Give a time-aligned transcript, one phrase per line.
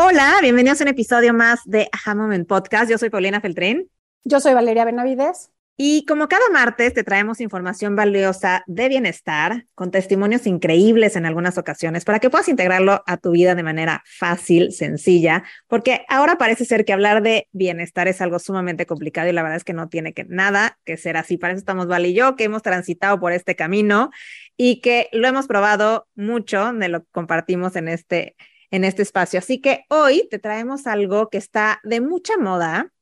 [0.00, 2.88] Hola, bienvenidos a un episodio más de Aha Moment Podcast.
[2.88, 3.90] Yo soy Paulina Feltrín.
[4.22, 5.50] Yo soy Valeria Benavides.
[5.76, 11.58] Y como cada martes te traemos información valiosa de bienestar, con testimonios increíbles en algunas
[11.58, 16.64] ocasiones, para que puedas integrarlo a tu vida de manera fácil, sencilla, porque ahora parece
[16.64, 19.88] ser que hablar de bienestar es algo sumamente complicado y la verdad es que no
[19.88, 21.38] tiene que nada que ser así.
[21.38, 24.10] Para eso estamos Val y yo, que hemos transitado por este camino
[24.56, 28.36] y que lo hemos probado mucho, de lo que compartimos en este
[28.70, 29.38] en este espacio.
[29.38, 32.92] Así que hoy te traemos algo que está de mucha moda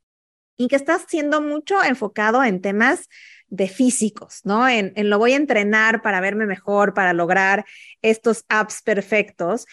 [0.57, 3.09] y que está siendo mucho enfocado en temas
[3.49, 4.69] de físicos, ¿no?
[4.69, 7.65] En, lo voy a entrenar para verme mejor, para lograr
[8.03, 9.67] estos apps perfectos.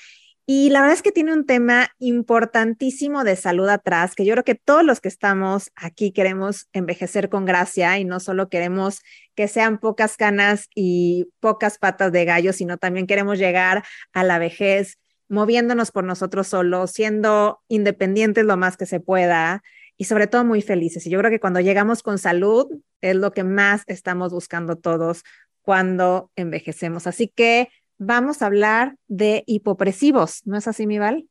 [0.45, 4.43] Y la verdad es que tiene un tema importantísimo de salud atrás, que yo creo
[4.43, 8.99] que todos los que estamos aquí queremos envejecer con gracia y no solo queremos
[9.35, 14.37] que sean pocas canas y pocas patas de gallo, sino también queremos llegar a la
[14.37, 14.99] vejez
[15.33, 19.63] moviéndonos por nosotros solos, siendo independientes lo más que se pueda
[19.97, 21.05] y sobre todo muy felices.
[21.05, 22.67] Y yo creo que cuando llegamos con salud
[23.01, 25.23] es lo que más estamos buscando todos
[25.61, 27.07] cuando envejecemos.
[27.07, 31.27] Así que vamos a hablar de hipopresivos, ¿no es así, Mival?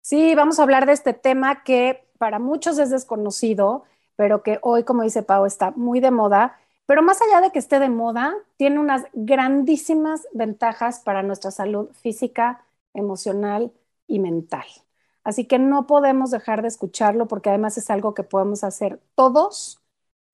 [0.00, 3.84] Sí, vamos a hablar de este tema que para muchos es desconocido,
[4.16, 6.58] pero que hoy, como dice Pau, está muy de moda.
[6.86, 11.90] Pero más allá de que esté de moda, tiene unas grandísimas ventajas para nuestra salud
[12.02, 13.72] física, emocional
[14.06, 14.66] y mental.
[15.24, 19.82] Así que no podemos dejar de escucharlo porque además es algo que podemos hacer todos,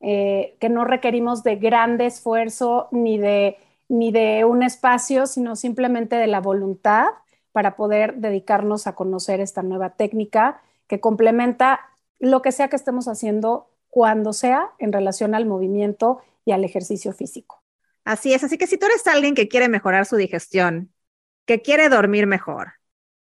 [0.01, 3.57] eh, que no requerimos de gran esfuerzo ni de,
[3.89, 7.07] ni de un espacio, sino simplemente de la voluntad
[7.51, 11.81] para poder dedicarnos a conocer esta nueva técnica que complementa
[12.19, 17.13] lo que sea que estemos haciendo cuando sea en relación al movimiento y al ejercicio
[17.13, 17.63] físico.
[18.05, 20.94] Así es, así que si tú eres alguien que quiere mejorar su digestión,
[21.47, 22.75] que quiere dormir mejor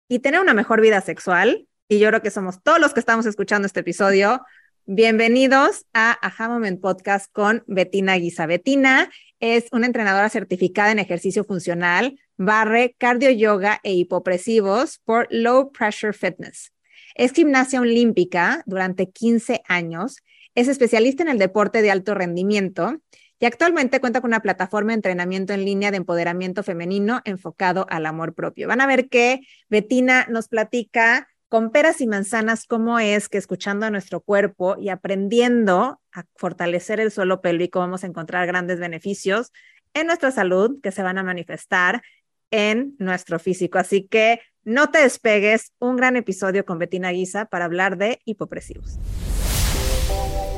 [0.07, 3.25] y tener una mejor vida sexual, y yo creo que somos todos los que estamos
[3.25, 4.41] escuchando este episodio,
[4.85, 8.45] bienvenidos a Aha Moment Podcast con Betina Guisa.
[8.45, 15.71] Betina es una entrenadora certificada en ejercicio funcional, barre, cardio yoga e hipopresivos por Low
[15.73, 16.71] Pressure Fitness.
[17.15, 20.17] Es gimnasia olímpica durante 15 años,
[20.55, 23.01] es especialista en el deporte de alto rendimiento
[23.43, 28.05] y actualmente cuenta con una plataforma de entrenamiento en línea de empoderamiento femenino enfocado al
[28.05, 28.69] amor propio.
[28.69, 33.85] Van a ver que Betina nos platica con peras y manzanas cómo es que escuchando
[33.85, 39.51] a nuestro cuerpo y aprendiendo a fortalecer el suelo pélvico vamos a encontrar grandes beneficios
[39.93, 42.01] en nuestra salud que se van a manifestar
[42.49, 43.77] en nuestro físico.
[43.77, 48.99] Así que no te despegues, un gran episodio con Betina Guisa para hablar de hipopresivos.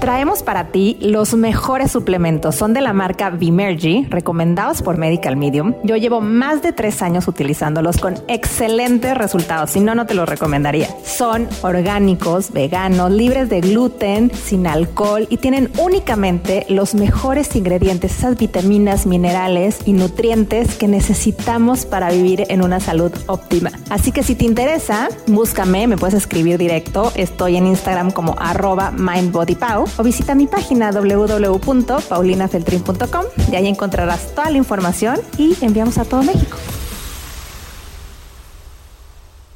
[0.05, 2.53] Traemos para ti los mejores suplementos.
[2.53, 5.73] Son de la marca Vimergy, recomendados por Medical Medium.
[5.83, 9.71] Yo llevo más de tres años utilizándolos con excelentes resultados.
[9.71, 10.89] Si no, no te los recomendaría.
[11.03, 18.37] Son orgánicos, veganos, libres de gluten, sin alcohol y tienen únicamente los mejores ingredientes, esas
[18.37, 23.71] vitaminas, minerales y nutrientes que necesitamos para vivir en una salud óptima.
[23.89, 27.11] Así que si te interesa, búscame, me puedes escribir directo.
[27.15, 33.25] Estoy en Instagram como arroba mindbodypau o visita mi página www.paulinafeltrin.com.
[33.49, 36.57] De ahí encontrarás toda la información y enviamos a todo México.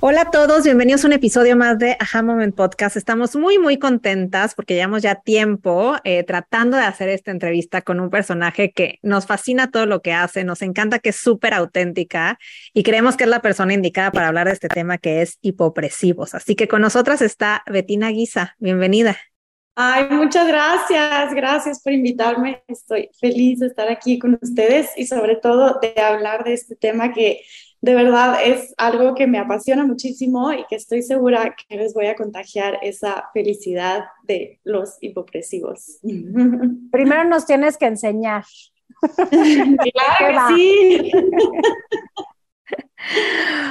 [0.02, 2.96] Hola a todos, bienvenidos a un episodio más de Aha Moment Podcast.
[2.96, 8.00] Estamos muy, muy contentas porque llevamos ya tiempo eh, tratando de hacer esta entrevista con
[8.00, 12.40] un personaje que nos fascina todo lo que hace, nos encanta que es súper auténtica
[12.74, 16.34] y creemos que es la persona indicada para hablar de este tema que es hipopresivos.
[16.34, 18.56] Así que con nosotras está Betina Guisa.
[18.58, 19.18] Bienvenida.
[19.82, 22.62] Ay, muchas gracias, gracias por invitarme.
[22.68, 27.14] Estoy feliz de estar aquí con ustedes y sobre todo de hablar de este tema
[27.14, 27.44] que
[27.80, 32.08] de verdad es algo que me apasiona muchísimo y que estoy segura que les voy
[32.08, 36.00] a contagiar esa felicidad de los hipopresivos.
[36.92, 38.44] Primero nos tienes que enseñar.
[39.16, 41.12] Claro que sí.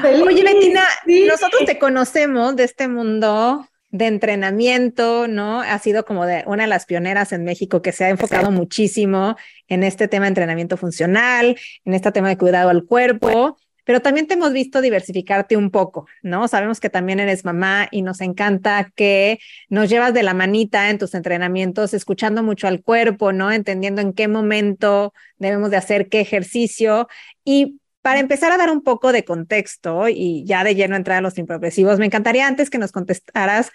[0.24, 0.84] Oye, Betina,
[1.28, 5.60] nosotros te conocemos de este mundo de entrenamiento, ¿no?
[5.62, 9.36] Ha sido como de una de las pioneras en México que se ha enfocado muchísimo
[9.66, 13.56] en este tema de entrenamiento funcional, en este tema de cuidado al cuerpo.
[13.84, 16.46] pero también te hemos visto diversificarte un poco, ¿no?
[16.46, 19.38] Sabemos que también eres mamá y nos encanta que
[19.70, 23.50] nos llevas de la manita en tus entrenamientos, escuchando mucho al cuerpo, ¿no?
[23.50, 27.08] Entendiendo en qué momento debemos de hacer qué ejercicio
[27.44, 31.20] y para empezar a dar un poco de contexto y ya de lleno entrar a
[31.20, 33.70] los impropresivos, me encantaría antes que nos contestaras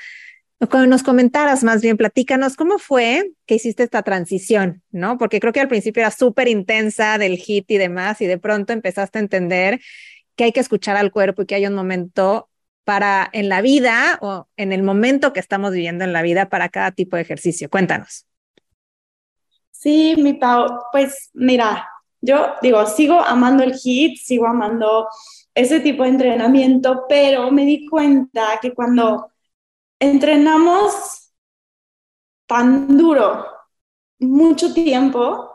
[0.87, 5.19] nos comentaras más bien, platícanos cómo fue que hiciste esta transición, ¿no?
[5.19, 8.73] Porque creo que al principio era súper intensa del hit y demás, y de pronto
[8.73, 9.79] empezaste a entender
[10.35, 12.49] que hay que escuchar al cuerpo y que hay un momento
[12.85, 16.69] para en la vida o en el momento que estamos viviendo en la vida para
[16.69, 17.69] cada tipo de ejercicio.
[17.69, 18.25] Cuéntanos.
[19.69, 21.87] Sí, mi Pau, pues mira,
[22.23, 25.07] yo digo, sigo amando el hit, sigo amando
[25.53, 29.29] ese tipo de entrenamiento, pero me di cuenta que cuando
[29.99, 31.33] entrenamos
[32.47, 33.45] tan duro
[34.19, 35.49] mucho tiempo,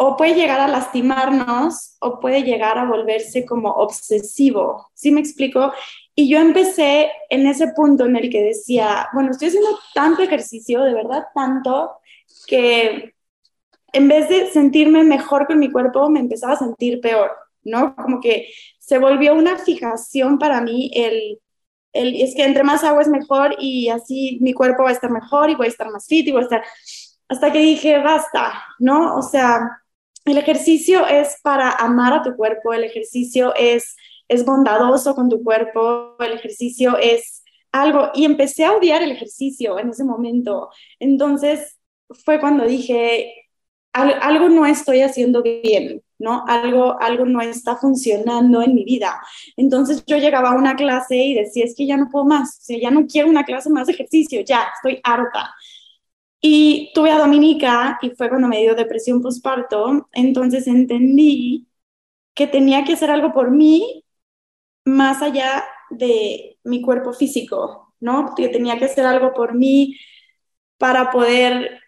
[0.00, 4.88] o puede llegar a lastimarnos o puede llegar a volverse como obsesivo.
[4.94, 5.72] ¿Sí me explico?
[6.14, 10.82] Y yo empecé en ese punto en el que decía, bueno, estoy haciendo tanto ejercicio,
[10.82, 11.98] de verdad tanto,
[12.46, 13.16] que
[13.92, 17.30] en vez de sentirme mejor con mi cuerpo, me empezaba a sentir peor,
[17.64, 17.94] ¿no?
[17.96, 18.48] Como que
[18.78, 21.40] se volvió una fijación para mí el
[21.92, 25.50] es que entre más agua es mejor y así mi cuerpo va a estar mejor
[25.50, 26.64] y voy a estar más fit y voy a estar,
[27.28, 29.16] hasta que dije, basta, ¿no?
[29.16, 29.82] O sea,
[30.24, 33.96] el ejercicio es para amar a tu cuerpo, el ejercicio es,
[34.28, 37.42] es bondadoso con tu cuerpo, el ejercicio es
[37.72, 40.70] algo, y empecé a odiar el ejercicio en ese momento.
[40.98, 41.78] Entonces
[42.24, 43.47] fue cuando dije,
[44.02, 46.44] algo no estoy haciendo bien, ¿no?
[46.46, 49.20] Algo, algo no está funcionando en mi vida.
[49.56, 52.62] Entonces yo llegaba a una clase y decía, es que ya no puedo más, o
[52.62, 55.54] sea, ya no quiero una clase más de ejercicio, ya, estoy harta.
[56.40, 61.66] Y tuve a Dominica y fue cuando me dio depresión postparto, entonces entendí
[62.34, 64.04] que tenía que hacer algo por mí
[64.84, 68.34] más allá de mi cuerpo físico, ¿no?
[68.36, 69.96] Que tenía que hacer algo por mí
[70.78, 71.80] para poder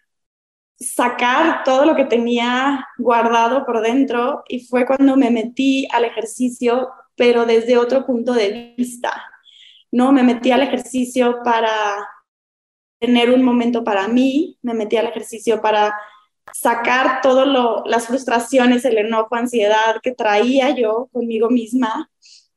[0.81, 6.89] sacar todo lo que tenía guardado por dentro y fue cuando me metí al ejercicio,
[7.15, 9.23] pero desde otro punto de vista.
[9.91, 12.07] No, me metí al ejercicio para
[12.99, 15.93] tener un momento para mí, me metí al ejercicio para
[16.53, 17.47] sacar todas
[17.85, 22.09] las frustraciones, el enojo, ansiedad que traía yo conmigo misma.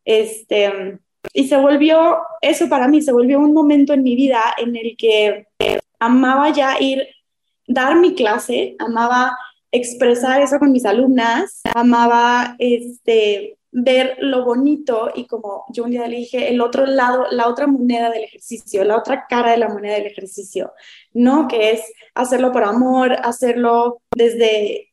[0.04, 0.98] Este,
[1.32, 4.96] y se volvió, eso para mí, se volvió un momento en mi vida en el
[4.96, 5.46] que
[5.98, 7.06] amaba ya ir
[7.66, 9.36] dar mi clase, amaba
[9.72, 16.06] expresar eso con mis alumnas, amaba este, ver lo bonito y como yo un día
[16.06, 19.68] le dije, el otro lado, la otra moneda del ejercicio, la otra cara de la
[19.68, 20.72] moneda del ejercicio,
[21.12, 21.48] ¿no?
[21.48, 21.82] Que es
[22.14, 24.92] hacerlo por amor, hacerlo desde,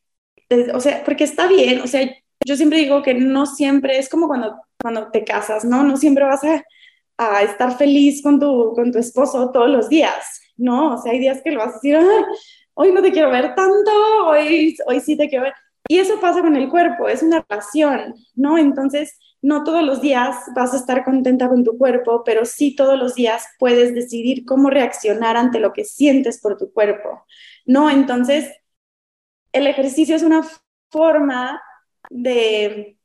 [0.74, 2.10] o sea, porque está bien, o sea,
[2.44, 5.84] yo siempre digo que no siempre, es como cuando, cuando te casas, ¿no?
[5.84, 6.64] No siempre vas a,
[7.18, 10.96] a estar feliz con tu, con tu esposo todos los días, ¿no?
[10.96, 11.98] O sea, hay días que lo vas a decir,
[12.74, 13.90] hoy no te quiero ver tanto,
[14.26, 15.54] hoy, hoy sí te quiero ver.
[15.88, 18.56] Y eso pasa con el cuerpo, es una relación, ¿no?
[18.58, 22.98] Entonces, no todos los días vas a estar contenta con tu cuerpo, pero sí todos
[22.98, 27.24] los días puedes decidir cómo reaccionar ante lo que sientes por tu cuerpo,
[27.66, 27.90] ¿no?
[27.90, 28.52] Entonces,
[29.52, 30.42] el ejercicio es una
[30.90, 31.60] forma
[32.10, 32.96] de,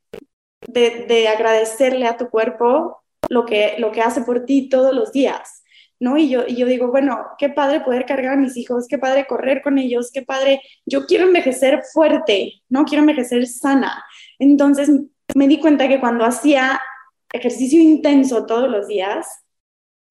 [0.62, 5.12] de, de agradecerle a tu cuerpo lo que, lo que hace por ti todos los
[5.12, 5.57] días.
[6.00, 6.18] ¿No?
[6.18, 9.26] Y yo, y yo digo, bueno, qué padre poder cargar a mis hijos, qué padre
[9.28, 12.86] correr con ellos, qué padre, yo quiero envejecer fuerte, ¿no?
[12.86, 14.04] Quiero envejecer sana.
[14.40, 14.92] Entonces
[15.36, 16.80] me di cuenta que cuando hacía
[17.32, 19.28] ejercicio intenso todos los días,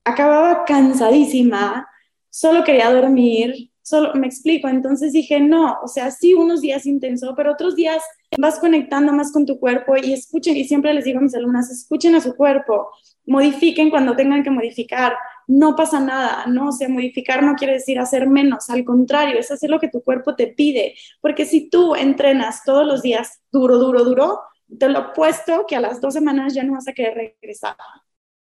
[0.05, 1.89] acababa cansadísima,
[2.31, 7.35] solo quería dormir, solo me explico, entonces dije, no, o sea, sí unos días intenso,
[7.37, 8.03] pero otros días
[8.37, 11.71] vas conectando más con tu cuerpo y escuchen, y siempre les digo a mis alumnas,
[11.71, 12.91] escuchen a su cuerpo,
[13.27, 15.15] modifiquen cuando tengan que modificar,
[15.47, 16.69] no pasa nada, ¿no?
[16.69, 20.03] O sea, modificar no quiere decir hacer menos, al contrario, es hacer lo que tu
[20.03, 24.41] cuerpo te pide, porque si tú entrenas todos los días duro, duro, duro,
[24.79, 27.77] te lo apuesto que a las dos semanas ya no vas a querer regresar,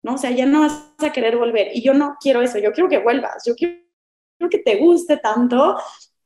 [0.02, 0.14] ¿no?
[0.14, 2.88] O sea, ya no vas a querer volver, y yo no quiero eso, yo quiero
[2.88, 3.80] que vuelvas, yo quiero
[4.50, 5.76] que te guste tanto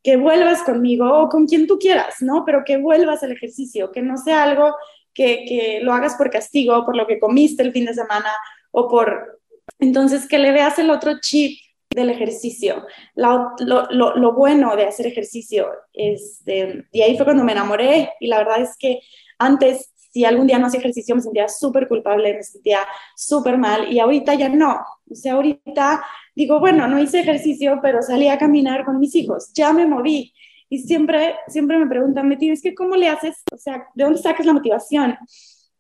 [0.02, 2.45] que vuelvas conmigo o con quien tú quieras, ¿no?
[2.45, 4.76] Pero que vuelvas al ejercicio, que no sea algo
[5.12, 8.30] que, que lo hagas por castigo, por lo que comiste el fin de semana
[8.71, 9.40] o por
[9.79, 11.59] entonces, que le veas el otro chip
[11.91, 15.69] del ejercicio, lo, bueno de hacer ejercicio.
[15.93, 19.01] Este, y ahí fue cuando me enamoré y la verdad es que
[19.39, 22.81] antes, si algún día no hacía ejercicio, me sentía súper culpable, me sentía
[23.17, 24.79] súper mal y ahorita ya no.
[25.11, 26.05] O sea, ahorita
[26.35, 30.33] digo, bueno, no hice ejercicio, pero salí a caminar con mis hijos, ya me moví.
[30.69, 33.43] Y siempre, siempre me preguntan, Betty, es que ¿cómo le haces?
[33.53, 35.17] O sea, ¿de dónde sacas la motivación?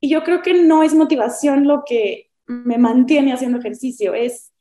[0.00, 4.52] y yo creo que no es motivación lo que me mantiene haciendo ejercicio, es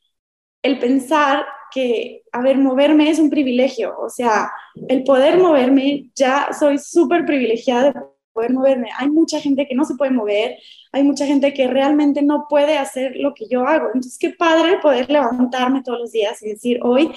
[0.63, 4.51] el pensar que, a ver, moverme es un privilegio, o sea,
[4.87, 7.99] el poder moverme, ya soy súper privilegiada de
[8.35, 8.89] poder moverme.
[8.97, 10.57] Hay mucha gente que no se puede mover,
[10.91, 13.87] hay mucha gente que realmente no puede hacer lo que yo hago.
[13.87, 17.11] Entonces, qué padre poder levantarme todos los días y decir, hoy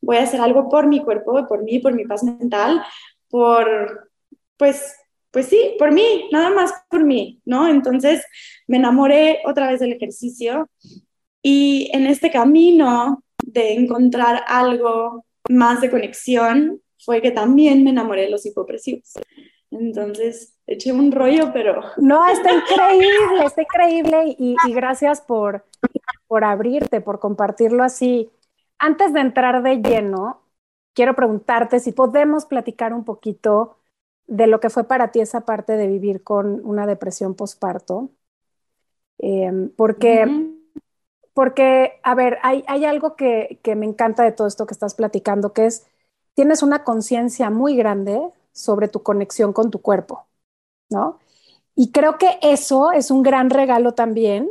[0.00, 2.82] voy a hacer algo por mi cuerpo, por mí, por mi paz mental,
[3.28, 4.10] por,
[4.56, 4.94] pues,
[5.30, 7.68] pues sí, por mí, nada más por mí, ¿no?
[7.68, 8.24] Entonces
[8.66, 10.68] me enamoré otra vez del ejercicio
[11.42, 18.22] y en este camino de encontrar algo más de conexión fue que también me enamoré
[18.22, 19.14] de los hipopresivos.
[19.70, 21.80] Entonces, eché un rollo, pero...
[21.96, 25.64] No, está increíble, está increíble y, gracias por,
[26.26, 28.30] por abrirte, por compartirlo así.
[28.78, 30.42] Antes de entrar de lleno,
[30.92, 33.79] quiero preguntarte si podemos platicar un poquito
[34.26, 38.10] de lo que fue para ti esa parte de vivir con una depresión postparto.
[39.18, 40.26] Em, porque,
[41.34, 44.94] porque, a ver, hay, hay algo que, que, me encanta de todo esto que estás
[44.94, 45.86] platicando, que es,
[46.34, 48.20] tienes una conciencia muy grande
[48.52, 50.26] sobre tu conexión con tu cuerpo,
[50.88, 51.18] ¿no?
[51.74, 54.50] Y creo que eso es un gran regalo también,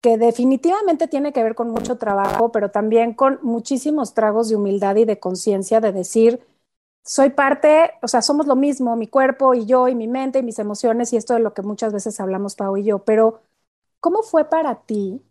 [0.00, 4.96] que definitivamente tiene que ver con mucho trabajo, pero también con muchísimos tragos de humildad
[4.96, 6.40] y de conciencia de decir,
[7.08, 10.42] soy parte, o sea, somos lo mismo, mi cuerpo y yo y mi mente y
[10.42, 13.40] mis emociones y esto de lo que muchas veces hablamos Pau y yo, pero
[13.98, 15.22] ¿cómo fue para ti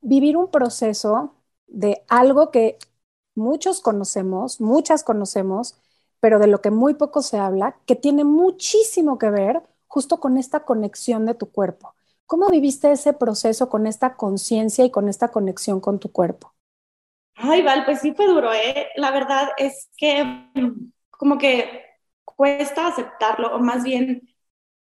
[0.00, 1.36] vivir un proceso
[1.68, 2.76] de algo que
[3.36, 5.76] muchos conocemos, muchas conocemos,
[6.18, 10.36] pero de lo que muy poco se habla, que tiene muchísimo que ver justo con
[10.38, 11.94] esta conexión de tu cuerpo?
[12.26, 16.52] ¿Cómo viviste ese proceso con esta conciencia y con esta conexión con tu cuerpo?
[17.36, 18.88] Ay, Val, pues sí fue duro, ¿eh?
[18.96, 20.24] La verdad es que
[21.18, 21.84] como que
[22.24, 24.28] cuesta aceptarlo, o más bien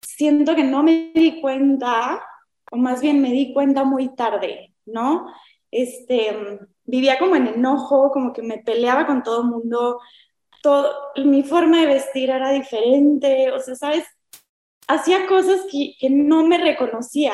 [0.01, 2.24] siento que no me di cuenta,
[2.71, 5.27] o más bien me di cuenta muy tarde, ¿no?
[5.71, 10.00] Este, vivía como en enojo, como que me peleaba con todo el mundo,
[10.62, 10.93] todo,
[11.25, 14.05] mi forma de vestir era diferente, o sea, ¿sabes?
[14.88, 17.33] Hacía cosas que, que no me reconocía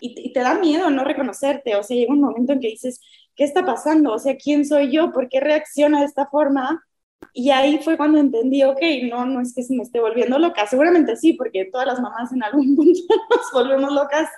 [0.00, 3.00] y, y, te da miedo no reconocerte, o sea, llega un momento en que dices,
[3.34, 4.12] ¿qué está pasando?
[4.12, 5.12] O sea, ¿quién soy yo?
[5.12, 6.85] ¿Por qué reacciona de esta forma?
[7.32, 8.80] Y ahí fue cuando entendí, ok,
[9.10, 12.32] no, no es que se me esté volviendo loca, seguramente sí, porque todas las mamás
[12.32, 14.30] en algún punto nos volvemos locas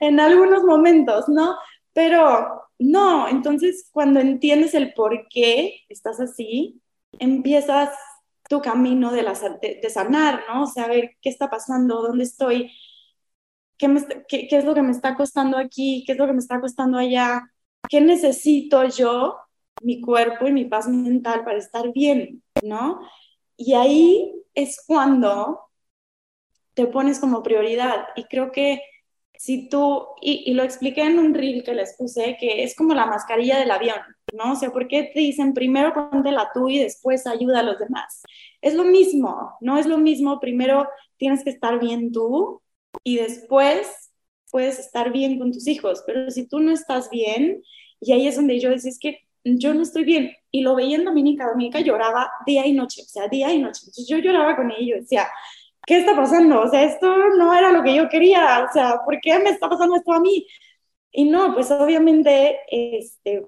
[0.00, 1.56] en algunos momentos, ¿no?
[1.92, 6.80] Pero no, entonces cuando entiendes el por qué estás así,
[7.18, 7.90] empiezas
[8.48, 10.66] tu camino de, la, de, sanar, ¿no?
[10.66, 12.70] Saber qué está pasando, dónde estoy,
[13.76, 13.88] qué,
[14.28, 16.60] qué, qué es lo que me está costando aquí, qué es lo que me está
[16.60, 17.50] costando allá,
[17.88, 19.36] qué necesito yo
[19.82, 23.00] mi cuerpo y mi paz mental para estar bien, ¿no?
[23.56, 25.60] Y ahí es cuando
[26.74, 28.06] te pones como prioridad.
[28.16, 28.80] Y creo que
[29.38, 33.06] si tú, y, lo expliqué en un reel que les puse, que es como la
[33.06, 33.98] mascarilla del avión,
[34.32, 34.52] ¿no?
[34.52, 35.92] O sea, ¿por qué te dicen primero
[36.24, 38.22] la tú y después ayuda a los demás?
[38.60, 42.62] Es lo mismo, no es lo mismo, primero tienes que estar bien tú
[43.04, 44.12] y después
[44.50, 47.62] puedes estar bien con tus hijos, pero si tú no estás bien,
[48.00, 50.32] y ahí es donde yo decía, es que yo no estoy bien.
[50.50, 53.82] Y lo veía en Dominica, Dominica lloraba día y noche, o sea, día y noche.
[53.84, 55.28] Entonces yo lloraba con ella y yo decía,
[55.86, 56.62] ¿qué está pasando?
[56.62, 59.68] O sea, esto no era lo que yo quería, o sea, ¿por qué me está
[59.68, 60.46] pasando esto a mí?
[61.12, 63.46] Y no, pues obviamente, este,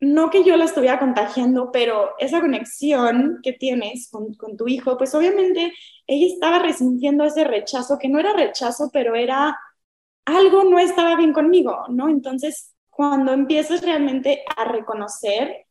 [0.00, 4.96] no que yo la estuviera contagiando, pero esa conexión que tienes con, con, tu hijo,
[4.96, 5.72] pues obviamente
[6.06, 9.58] ella estaba resintiendo ese rechazo, que no era rechazo, pero era
[10.24, 12.08] algo no estaba bien conmigo, ¿no?
[12.08, 15.66] Entonces, cuando empiezas realmente a reconocer,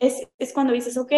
[0.00, 1.12] es, es cuando dices, ok,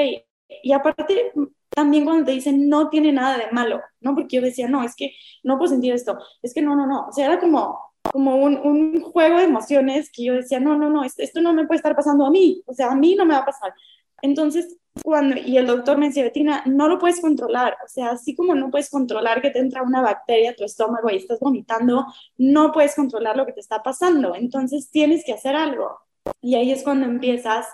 [0.62, 1.32] y aparte
[1.70, 4.14] también cuando te dicen no tiene nada de malo, ¿no?
[4.14, 7.06] Porque yo decía, no, es que no puedo sentir esto, es que no, no, no,
[7.08, 7.78] o sea, era como,
[8.12, 11.66] como un, un juego de emociones que yo decía, no, no, no, esto no me
[11.66, 13.75] puede estar pasando a mí, o sea, a mí no me va a pasar.
[14.22, 18.34] Entonces, cuando, y el doctor me decía, Betina, no lo puedes controlar, o sea, así
[18.34, 22.06] como no puedes controlar que te entra una bacteria a tu estómago y estás vomitando,
[22.37, 26.00] no puedes controlar lo que te está pasando, entonces tienes que hacer algo.
[26.40, 27.66] Y ahí es cuando empiezas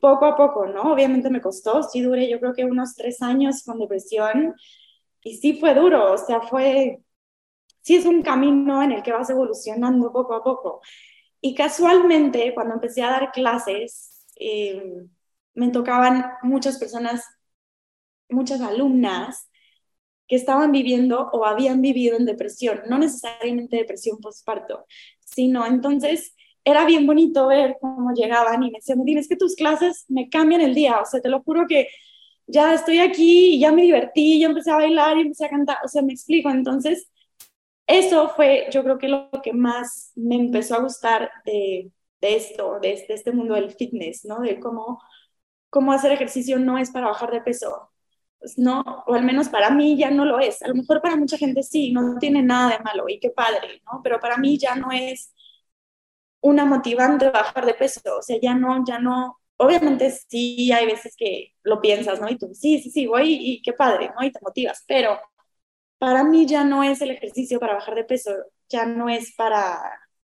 [0.00, 0.92] poco a poco, ¿no?
[0.92, 4.54] Obviamente me costó, sí duré yo creo que unos tres años con depresión
[5.22, 7.00] y sí fue duro, o sea, fue,
[7.82, 10.80] sí es un camino en el que vas evolucionando poco a poco.
[11.40, 15.06] Y casualmente, cuando empecé a dar clases, eh,
[15.56, 17.24] me tocaban muchas personas,
[18.28, 19.50] muchas alumnas
[20.28, 24.86] que estaban viviendo o habían vivido en depresión, no necesariamente depresión postparto,
[25.20, 26.34] sino entonces
[26.64, 30.60] era bien bonito ver cómo llegaban y me decían, es que tus clases me cambian
[30.60, 31.88] el día, o sea, te lo juro que
[32.46, 35.78] ya estoy aquí y ya me divertí, ya empecé a bailar y empecé a cantar,
[35.84, 37.08] o sea, me explico, entonces
[37.86, 43.04] eso fue, yo creo que lo que más me empezó a gustar de, esto, de,
[43.08, 44.40] de, este mundo del fitness, ¿no?
[44.40, 45.00] De cómo,
[45.76, 47.90] cómo hacer ejercicio no es para bajar de peso,
[48.38, 50.62] pues no, o al menos para mí ya no lo es.
[50.62, 53.82] A lo mejor para mucha gente sí, no tiene nada de malo y qué padre,
[53.84, 54.00] ¿no?
[54.02, 55.34] Pero para mí ya no es
[56.40, 61.14] una motivante bajar de peso, o sea, ya no, ya no, obviamente sí hay veces
[61.14, 62.30] que lo piensas, ¿no?
[62.30, 64.24] Y tú, sí, sí, sí, voy y qué padre, ¿no?
[64.24, 65.20] Y te motivas, pero
[65.98, 68.32] para mí ya no es el ejercicio para bajar de peso,
[68.70, 69.78] ya no es para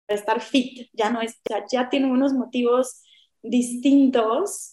[0.09, 3.03] estar fit, ya no es, ya, ya tiene unos motivos
[3.43, 4.72] distintos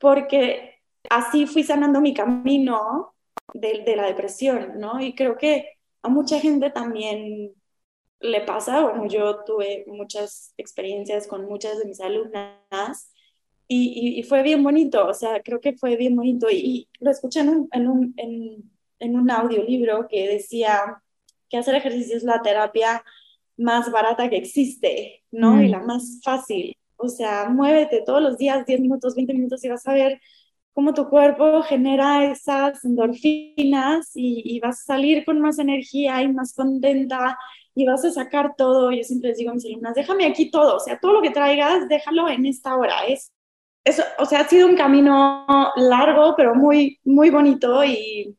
[0.00, 3.14] porque así fui sanando mi camino
[3.54, 5.00] de, de, la depresión, ¿no?
[5.00, 7.54] Y creo que a mucha gente también
[8.20, 13.12] le pasa, bueno, yo tuve muchas experiencias con muchas de mis alumnas
[13.68, 17.40] y, y, fue bien bonito, o sea, creo que fue bien bonito y, lo escuché
[17.40, 21.02] en un, en un, en, en un audiolibro que decía
[21.48, 23.04] que hacer ejercicio es la terapia
[23.56, 25.56] más barata que existe, ¿no?
[25.56, 25.60] Mm.
[25.62, 26.76] Y la más fácil.
[27.02, 30.20] O sea, muévete todos los días, 10 minutos, 20 minutos y vas a ver
[30.72, 36.32] cómo tu cuerpo genera esas endorfinas y, y, vas a salir con más energía y
[36.32, 37.38] más contenta
[37.74, 38.92] y vas a sacar todo.
[38.92, 41.30] Yo siempre les digo a mis alumnas, déjame aquí todo, o sea, todo lo que
[41.30, 43.06] traigas, déjalo en esta hora.
[43.06, 43.32] Es,
[43.84, 48.36] eso, o sea, ha sido un camino largo, pero muy, muy bonito y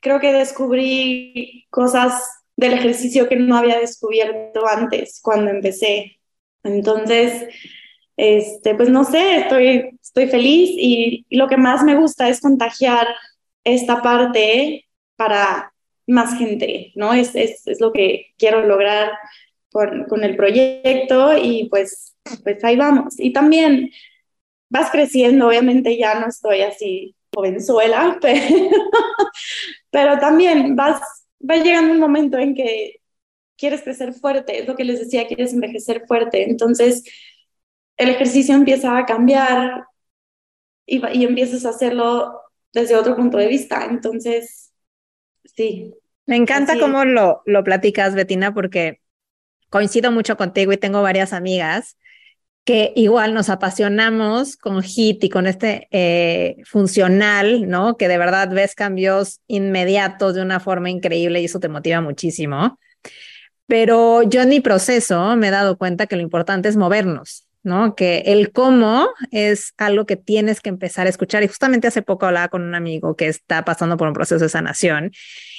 [0.00, 6.20] creo que descubrí cosas del ejercicio que no había descubierto antes cuando empecé.
[6.62, 7.48] Entonces,
[8.16, 13.08] este, pues no sé, estoy, estoy feliz y, lo que más me gusta es contagiar
[13.64, 15.72] esta parte para
[16.06, 17.12] más gente, ¿no?
[17.14, 19.12] Es, es, es lo que quiero lograr
[19.72, 23.18] con, con, el proyecto y pues, pues ahí vamos.
[23.18, 23.90] Y también
[24.68, 28.70] vas creciendo, obviamente ya no estoy así jovenzuela, pero,
[29.90, 31.00] pero también vas,
[31.48, 33.00] va llegando un momento en que
[33.56, 36.48] quieres crecer fuerte, es lo que les decía, quieres envejecer fuerte.
[36.48, 37.04] Entonces,
[37.96, 39.84] el ejercicio empieza a cambiar
[40.86, 42.40] y, y empiezas a hacerlo
[42.72, 43.86] desde otro punto de vista.
[43.88, 44.72] Entonces,
[45.44, 45.94] sí.
[46.26, 49.00] Me encanta cómo lo, lo platicas, Betina, porque
[49.68, 51.96] coincido mucho contigo y tengo varias amigas
[52.64, 57.98] que igual nos apasionamos con HIT y con este eh, funcional, ¿no?
[57.98, 62.78] Que de verdad ves cambios inmediatos de una forma increíble y eso te motiva muchísimo.
[63.66, 67.96] Pero yo en mi proceso me he dado cuenta que lo importante es movernos, ¿no?
[67.96, 71.42] Que el cómo es algo que tienes que empezar a escuchar.
[71.42, 74.48] Y justamente hace poco hablaba con un amigo que está pasando por un proceso de
[74.48, 75.10] sanación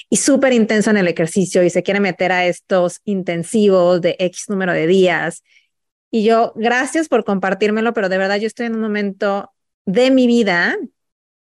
[0.10, 4.46] y súper intenso en el ejercicio y se quiere meter a estos intensivos de X
[4.48, 5.44] número de días
[6.16, 9.52] y yo, gracias por compartírmelo, pero de verdad yo estoy en un momento
[9.86, 10.78] de mi vida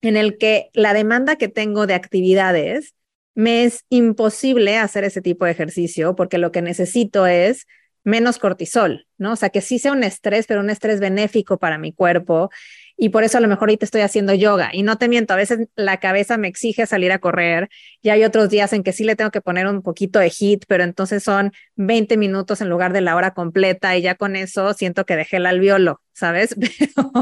[0.02, 2.96] en el que la demanda que tengo de actividades
[3.36, 7.68] me es imposible hacer ese tipo de ejercicio porque lo que necesito es
[8.06, 9.32] menos cortisol, ¿no?
[9.32, 12.50] O sea, que sí sea un estrés, pero un estrés benéfico para mi cuerpo
[12.96, 14.70] y por eso a lo mejor ahorita estoy haciendo yoga.
[14.72, 17.68] Y no te miento, a veces la cabeza me exige salir a correr
[18.00, 20.64] y hay otros días en que sí le tengo que poner un poquito de hit,
[20.68, 24.72] pero entonces son 20 minutos en lugar de la hora completa y ya con eso
[24.72, 26.54] siento que dejé el alveolo, ¿sabes?
[26.94, 27.12] Pero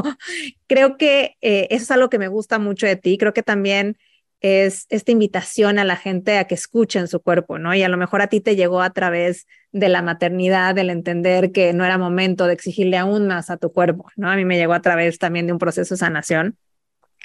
[0.67, 3.17] creo que eh, eso es algo que me gusta mucho de ti.
[3.17, 3.97] Creo que también
[4.41, 7.73] es esta invitación a la gente a que escuchen su cuerpo, ¿no?
[7.73, 11.51] Y a lo mejor a ti te llegó a través de la maternidad, del entender
[11.51, 14.29] que no era momento de exigirle aún más a tu cuerpo, ¿no?
[14.29, 16.57] A mí me llegó a través también de un proceso de sanación.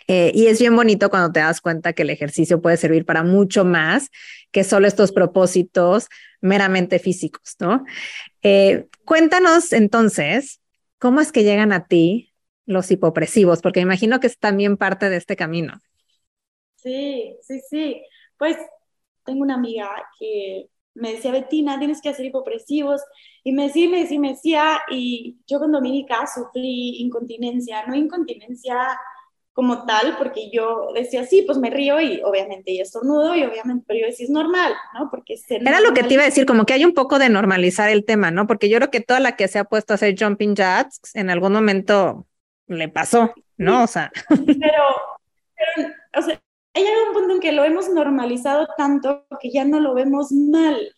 [0.08, 3.22] Eh, y es bien bonito cuando te das cuenta que el ejercicio puede servir para
[3.22, 4.08] mucho más
[4.50, 6.08] que solo estos propósitos
[6.40, 7.84] meramente físicos, ¿no?
[8.42, 10.60] Eh, cuéntanos entonces,
[10.98, 12.32] ¿cómo es que llegan a ti
[12.66, 13.60] los hipopresivos?
[13.60, 15.80] Porque imagino que es también parte de este camino.
[16.82, 18.02] Sí, sí, sí.
[18.38, 18.56] Pues
[19.24, 23.02] tengo una amiga que me decía, Betina, tienes que hacer hipopresivos.
[23.44, 28.76] Y me decía, me decía, me decía, y yo con Dominica sufrí incontinencia, no incontinencia
[29.52, 33.84] como tal, porque yo decía, sí, pues me río y obviamente y estornudo y obviamente,
[33.86, 35.10] pero yo decía, es normal, ¿no?
[35.10, 37.90] Porque Era lo que te iba a decir, como que hay un poco de normalizar
[37.90, 38.46] el tema, ¿no?
[38.46, 41.30] Porque yo creo que toda la que se ha puesto a hacer jumping jacks en
[41.30, 42.26] algún momento
[42.68, 43.82] le pasó, ¿no?
[43.82, 44.12] O sea.
[44.28, 44.84] Pero,
[45.56, 46.40] pero o sea,
[46.74, 50.94] hay un punto en que lo hemos normalizado tanto que ya no lo vemos mal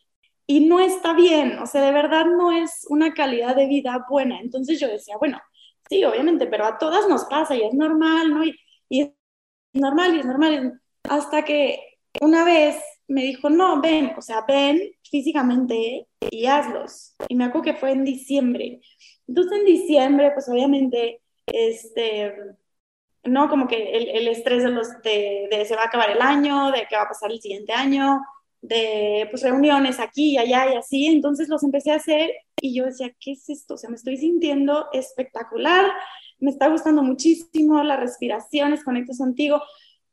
[0.47, 4.41] y no está bien, o sea, de verdad no es una calidad de vida buena.
[4.41, 5.41] Entonces yo decía, bueno,
[5.89, 8.45] sí, obviamente, pero a todas nos pasa y es normal, ¿no?
[8.45, 8.59] Y,
[8.89, 9.11] y es
[9.73, 10.81] normal y es normal.
[11.05, 11.81] Hasta que
[12.21, 12.77] una vez
[13.09, 14.81] me dijo, no, ven, o sea, ven
[15.11, 17.15] físicamente y hazlos.
[17.29, 18.81] Y me acuerdo que fue en diciembre.
[19.27, 22.35] Entonces en diciembre, pues obviamente, este,
[23.25, 23.49] ¿no?
[23.49, 26.71] Como que el, el estrés de, los, de, de, se va a acabar el año,
[26.71, 28.21] de qué va a pasar el siguiente año,
[28.63, 32.31] de pues, reuniones aquí y allá y así, entonces los empecé a hacer
[32.61, 33.75] y yo decía, ¿qué es esto?
[33.75, 35.91] O sea, me estoy sintiendo espectacular,
[36.39, 39.61] me está gustando muchísimo, las respiraciones, conecto contigo.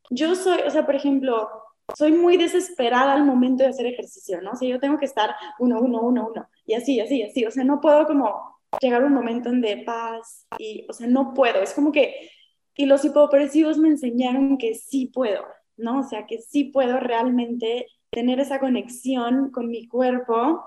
[0.10, 1.48] Yo soy, o sea, por ejemplo,
[1.96, 4.52] soy muy desesperada al momento de hacer ejercicio, ¿no?
[4.52, 7.52] O sea, yo tengo que estar uno, uno, uno, uno, y así, así, así, o
[7.52, 11.34] sea, no puedo como llegar a un momento en de paz y, o sea, no
[11.34, 12.32] puedo, es como que,
[12.76, 15.46] y los hipopresivos me enseñaron que sí puedo,
[15.78, 16.00] ¿no?
[16.00, 20.64] O sea, que sí puedo realmente tener esa conexión con mi cuerpo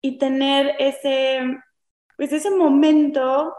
[0.00, 1.40] y tener ese,
[2.16, 3.54] pues ese momento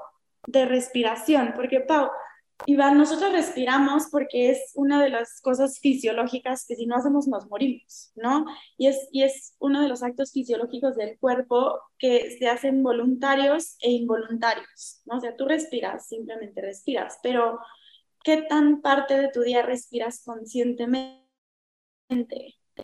[0.46, 2.10] de respiración, porque Pau,
[2.66, 7.48] Iván, nosotros respiramos porque es una de las cosas fisiológicas que si no hacemos nos
[7.48, 8.46] morimos, ¿no?
[8.78, 13.78] Y es, y es uno de los actos fisiológicos del cuerpo que se hacen voluntarios
[13.80, 15.18] e involuntarios, ¿no?
[15.18, 17.60] O sea, tú respiras, simplemente respiras, pero
[18.24, 21.28] ¿qué tan parte de tu día respiras conscientemente?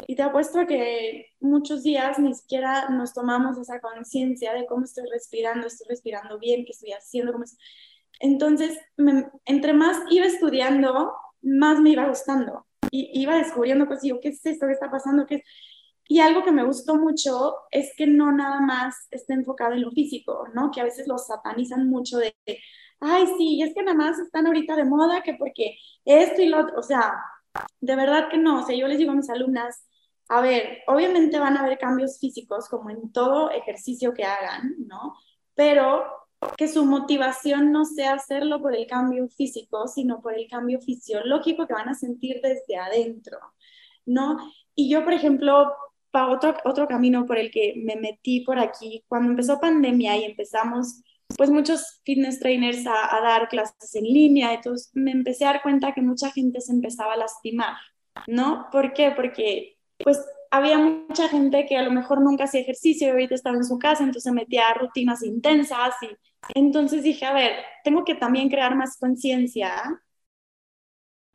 [0.07, 5.05] Y te apuesto que muchos días ni siquiera nos tomamos esa conciencia de cómo estoy
[5.11, 7.45] respirando, estoy respirando bien, qué estoy haciendo, cómo
[8.19, 8.77] Entonces,
[9.45, 12.65] entre más iba estudiando, más me iba gustando.
[12.91, 14.67] Y iba descubriendo cosas, digo, ¿qué es esto?
[14.67, 15.25] ¿Qué está pasando?
[15.25, 15.43] ¿Qué
[16.07, 19.91] Y algo que me gustó mucho es que no nada más está enfocado en lo
[19.91, 20.71] físico, ¿no?
[20.71, 22.35] Que a veces lo satanizan mucho de,
[22.99, 26.61] ay, sí, es que nada más están ahorita de moda, que porque esto y lo
[26.61, 27.15] otro, o sea,
[27.81, 29.85] de verdad que no, o sea, yo les digo a mis alumnas,
[30.29, 35.15] a ver, obviamente van a haber cambios físicos como en todo ejercicio que hagan, ¿no?
[35.55, 36.03] Pero
[36.57, 41.67] que su motivación no sea hacerlo por el cambio físico, sino por el cambio fisiológico
[41.67, 43.37] que van a sentir desde adentro,
[44.05, 44.37] ¿no?
[44.75, 45.71] Y yo, por ejemplo,
[46.11, 50.25] para otro, otro camino por el que me metí por aquí, cuando empezó pandemia y
[50.25, 51.01] empezamos,
[51.37, 55.61] pues muchos fitness trainers a, a dar clases en línea, entonces me empecé a dar
[55.61, 57.77] cuenta que mucha gente se empezaba a lastimar,
[58.27, 58.67] ¿no?
[58.71, 59.11] ¿Por qué?
[59.11, 60.19] Porque pues
[60.53, 63.79] había mucha gente que a lo mejor nunca hacía ejercicio y ahorita estaba en su
[63.79, 66.09] casa, entonces metía rutinas intensas y
[66.55, 67.53] entonces dije, a ver,
[67.83, 70.01] tengo que también crear más conciencia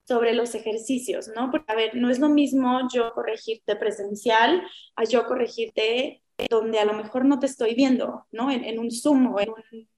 [0.07, 1.51] sobre los ejercicios, ¿no?
[1.51, 4.63] Porque, a ver, no es lo mismo yo corregirte presencial
[4.97, 8.51] a yo corregirte donde a lo mejor no te estoy viendo, ¿no?
[8.51, 9.89] En, un Zoom o en un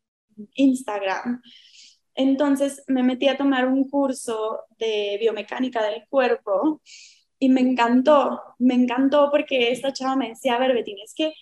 [0.55, 1.43] Instagram.
[2.15, 6.83] Entonces me metí a tomar un curso de biomecánica del cuerpo
[7.39, 11.33] y me encantó, me encantó porque esta chava me decía, a ver, Betín, es que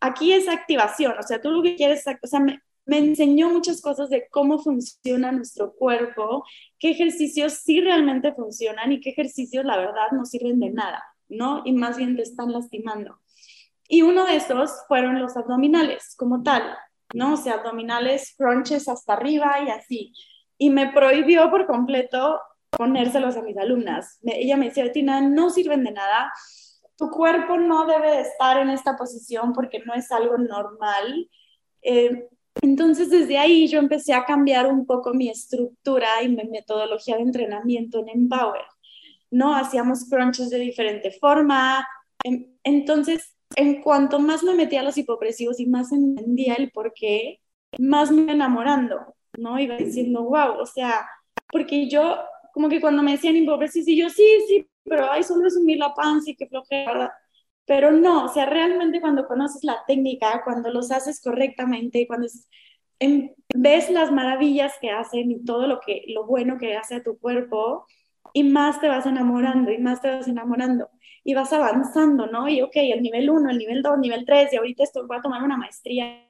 [0.00, 2.40] aquí es activación, o sea, tú lo que quieres, o sea,
[2.88, 6.44] me enseñó muchas cosas de cómo funciona nuestro cuerpo,
[6.78, 11.60] qué ejercicios sí realmente funcionan y qué ejercicios, la verdad, no sirven de nada, ¿no?
[11.66, 13.20] Y más bien te están lastimando.
[13.88, 16.62] Y uno de esos fueron los abdominales, como tal,
[17.12, 17.34] ¿no?
[17.34, 20.14] O sea, abdominales, crunches hasta arriba y así.
[20.56, 24.18] Y me prohibió por completo ponérselos a mis alumnas.
[24.22, 26.32] ella me decía, Tina, no sirven de nada,
[26.96, 31.28] tu cuerpo no debe de estar en esta posición porque no es algo normal.
[31.82, 32.28] Eh,
[32.62, 37.22] entonces desde ahí yo empecé a cambiar un poco mi estructura y mi metodología de
[37.22, 38.64] entrenamiento en Empower.
[39.30, 39.54] ¿no?
[39.54, 41.86] Hacíamos crunches de diferente forma.
[42.64, 47.40] Entonces, en cuanto más me metía a los hipopresivos y más entendía el por qué,
[47.78, 49.58] más me enamorando, ¿no?
[49.58, 51.06] Iba diciendo, wow, o sea,
[51.50, 52.16] porque yo
[52.52, 55.94] como que cuando me decían hipócrisis, y yo, sí, sí, pero hay solo resumir la
[55.94, 57.12] panza y que flojera.
[57.68, 62.26] Pero no, o sea, realmente cuando conoces la técnica, cuando los haces correctamente, cuando
[63.54, 67.18] ves las maravillas que hacen y todo lo, que, lo bueno que hace a tu
[67.18, 67.86] cuerpo,
[68.32, 70.88] y más te vas enamorando, y más te vas enamorando,
[71.24, 72.48] y vas avanzando, ¿no?
[72.48, 75.18] Y ok, el nivel 1, el nivel 2, el nivel 3, y ahorita esto voy
[75.18, 76.24] a tomar una maestría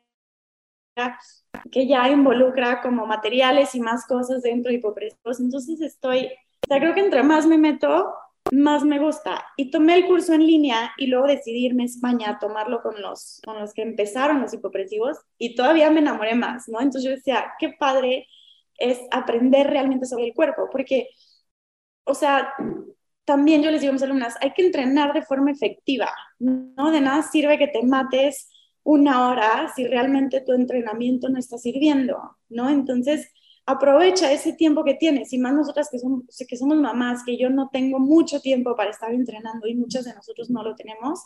[1.70, 5.38] que ya involucra como materiales y más cosas dentro de hipopresivos.
[5.38, 8.12] Entonces estoy, o sea, creo que entre más me meto,
[8.52, 9.44] más me gusta.
[9.56, 13.00] Y tomé el curso en línea y luego decidí irme a España a tomarlo con
[13.00, 16.80] los, con los que empezaron los hipopresivos y todavía me enamoré más, ¿no?
[16.80, 18.26] Entonces yo decía, qué padre
[18.78, 21.08] es aprender realmente sobre el cuerpo, porque,
[22.04, 22.52] o sea,
[23.24, 26.08] también yo les digo a mis alumnas, hay que entrenar de forma efectiva,
[26.38, 26.90] ¿no?
[26.90, 28.48] De nada sirve que te mates
[28.84, 32.70] una hora si realmente tu entrenamiento no está sirviendo, ¿no?
[32.70, 33.30] Entonces,
[33.68, 37.50] aprovecha ese tiempo que tienes, y más nosotras que somos, que somos mamás, que yo
[37.50, 41.20] no tengo mucho tiempo para estar entrenando y muchos de nosotros no lo tenemos.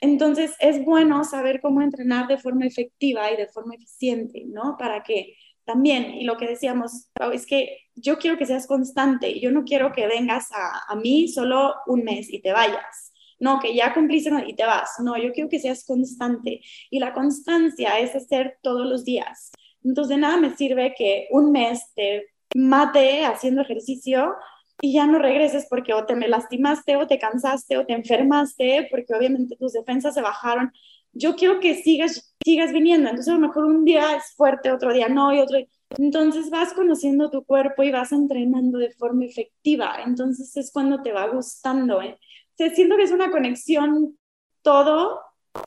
[0.00, 4.76] Entonces, es bueno saber cómo entrenar de forma efectiva y de forma eficiente, ¿no?
[4.78, 9.50] Para que también, y lo que decíamos, es que yo quiero que seas constante, yo
[9.50, 13.74] no quiero que vengas a, a mí solo un mes y te vayas no, que
[13.74, 14.90] ya cumpliste y te vas.
[15.00, 16.60] No, yo quiero que seas constante.
[16.90, 19.52] Y la constancia es hacer todos los días.
[19.84, 24.34] Entonces, de nada me sirve que un mes te mate haciendo ejercicio
[24.80, 28.88] y ya no regreses porque o te me lastimaste o te cansaste o te enfermaste
[28.90, 30.72] porque obviamente tus defensas se bajaron.
[31.12, 33.08] Yo quiero que sigas, sigas viniendo.
[33.08, 35.58] Entonces a lo mejor un día es fuerte, otro día no y otro.
[35.96, 39.96] Entonces vas conociendo tu cuerpo y vas entrenando de forma efectiva.
[40.04, 42.00] Entonces es cuando te va gustando.
[42.00, 42.18] ¿eh?
[42.60, 44.16] O siento que es una conexión
[44.62, 45.20] todo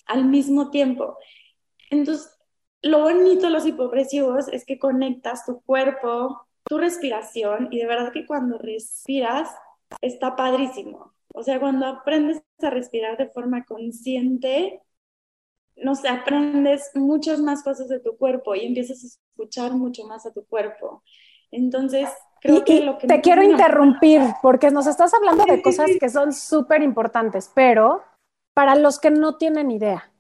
[0.06, 1.18] al mismo tiempo.
[1.90, 2.32] Entonces,
[2.84, 8.12] lo bonito de los hipopresivos es que conectas tu cuerpo, tu respiración y de verdad
[8.12, 9.50] que cuando respiras
[10.02, 11.14] está padrísimo.
[11.34, 14.82] O sea, cuando aprendes a respirar de forma consciente,
[15.78, 20.26] no sé, aprendes muchas más cosas de tu cuerpo y empiezas a escuchar mucho más
[20.26, 21.04] a tu cuerpo.
[21.52, 22.10] Entonces,
[22.42, 23.08] creo que lo que...
[23.08, 28.04] Te quiero interrumpir porque nos estás hablando de cosas que son súper importantes, pero
[28.54, 30.11] para los que no tienen idea,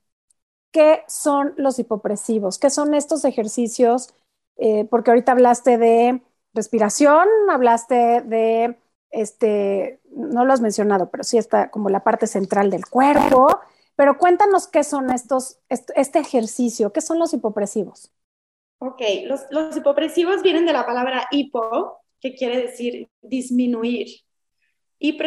[0.71, 2.57] ¿qué son los hipopresivos?
[2.57, 4.13] ¿Qué son estos ejercicios?
[4.57, 6.21] Eh, porque ahorita hablaste de
[6.53, 8.77] respiración, hablaste de,
[9.09, 13.59] este, no lo has mencionado, pero sí está como la parte central del cuerpo.
[13.95, 18.11] Pero cuéntanos qué son estos, este ejercicio, qué son los hipopresivos.
[18.79, 24.07] Ok, los, hipopresivos vienen de la palabra hipo, que quiere decir disminuir,
[24.97, 25.19] y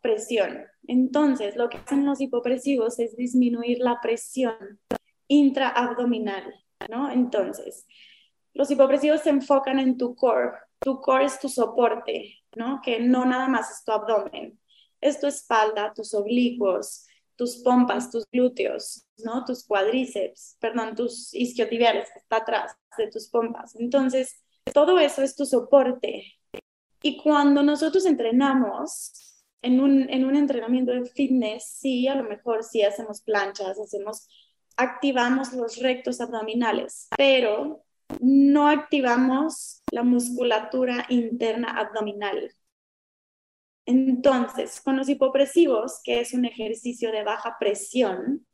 [0.00, 0.64] presión.
[0.86, 4.80] Entonces, lo que hacen los hipopresivos es disminuir la presión
[5.28, 6.54] intraabdominal,
[6.90, 7.10] ¿no?
[7.10, 7.86] Entonces,
[8.54, 10.52] los hipopresivos se enfocan en tu core.
[10.80, 12.80] Tu core es tu soporte, ¿no?
[12.82, 14.58] Que no nada más es tu abdomen.
[15.00, 19.44] Es tu espalda, tus oblicuos, tus pompas, tus glúteos, ¿no?
[19.44, 23.74] Tus cuádriceps, perdón, tus isquiotibiales, que está atrás de tus pompas.
[23.76, 24.42] Entonces,
[24.72, 26.38] todo eso es tu soporte.
[27.02, 29.31] Y cuando nosotros entrenamos,
[29.62, 34.28] en un, en un entrenamiento de fitness, sí, a lo mejor sí hacemos planchas, hacemos,
[34.76, 37.84] activamos los rectos abdominales, pero
[38.20, 42.52] no activamos la musculatura interna abdominal.
[43.86, 48.46] Entonces, con los hipopresivos, que es un ejercicio de baja presión,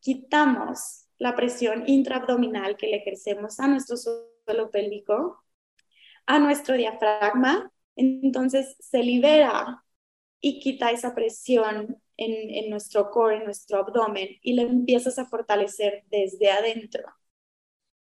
[0.00, 5.44] quitamos la presión intraabdominal que le ejercemos a nuestro suelo pélvico,
[6.26, 9.84] a nuestro diafragma, entonces se libera
[10.40, 16.04] y quita esa presión en, nuestro core, en nuestro abdomen y lo empiezas a fortalecer
[16.10, 17.04] desde adentro,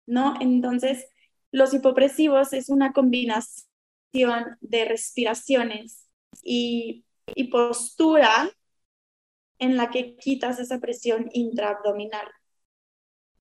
[0.07, 0.35] ¿no?
[0.41, 1.07] Entonces,
[1.51, 6.07] los hipopresivos es una combinación de respiraciones
[6.43, 8.51] y, y postura
[9.59, 12.27] en la que quitas esa presión intraabdominal.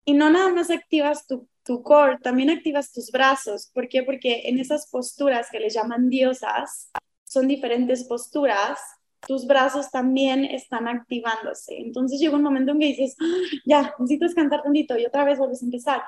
[0.05, 3.69] Y no nada más activas tu, tu core, también activas tus brazos.
[3.73, 4.03] ¿Por qué?
[4.03, 6.91] Porque en esas posturas que les llaman diosas,
[7.33, 8.79] son diferentes posturas,
[9.27, 11.77] tus brazos también están activándose.
[11.77, 15.39] Entonces llega un momento en que dices, ah, ya, necesitas cantar tantito y otra vez
[15.39, 16.03] vuelves a empezar.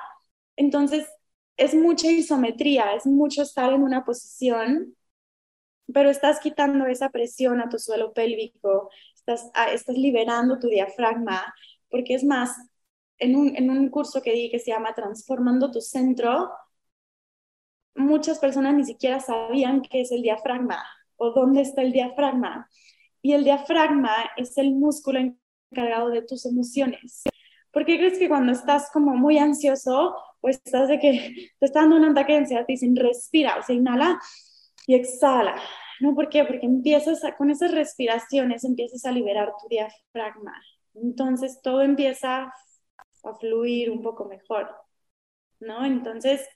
[0.56, 1.06] Entonces
[1.56, 4.96] es mucha isometría, es mucho estar en una posición,
[5.92, 11.54] pero estás quitando esa presión a tu suelo pélvico, estás, estás liberando tu diafragma,
[11.90, 12.56] porque es más,
[13.18, 16.50] en un, en un curso que di que se llama Transformando tu Centro,
[17.94, 20.84] muchas personas ni siquiera sabían qué es el diafragma
[21.16, 22.68] o dónde está el diafragma.
[23.22, 27.24] Y el diafragma es el músculo encargado de tus emociones.
[27.72, 31.80] ¿Por qué crees que cuando estás como muy ansioso o estás de que te está
[31.80, 34.18] dando un ataque de ansiedad, te dicen respira, o sea, inhala
[34.86, 35.60] y exhala?
[36.00, 36.14] ¿No?
[36.14, 36.44] ¿Por qué?
[36.44, 40.54] Porque empiezas con esas respiraciones, empiezas a liberar tu diafragma.
[40.94, 42.52] Entonces todo empieza
[43.24, 44.70] a fluir un poco mejor,
[45.60, 45.84] ¿no?
[45.84, 46.46] Entonces,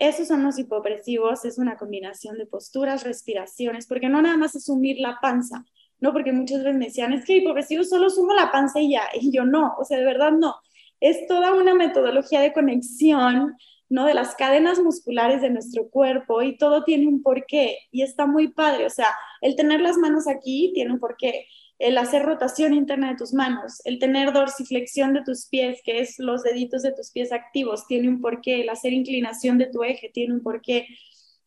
[0.00, 4.64] esos son los hipopresivos, es una combinación de posturas, respiraciones, porque no nada más es
[4.64, 5.66] sumir la panza,
[6.00, 6.12] ¿no?
[6.14, 9.30] Porque muchas veces me decían, es que hipopresivo solo sumo la panza y ya, y
[9.30, 10.56] yo no, o sea, de verdad no.
[11.00, 13.56] Es toda una metodología de conexión,
[13.90, 14.06] ¿no?
[14.06, 18.48] De las cadenas musculares de nuestro cuerpo y todo tiene un porqué y está muy
[18.48, 19.08] padre, o sea,
[19.42, 21.46] el tener las manos aquí tiene un porqué,
[21.80, 26.18] el hacer rotación interna de tus manos, el tener dorsiflexión de tus pies, que es
[26.18, 30.10] los deditos de tus pies activos, tiene un porqué, el hacer inclinación de tu eje
[30.12, 30.86] tiene un porqué.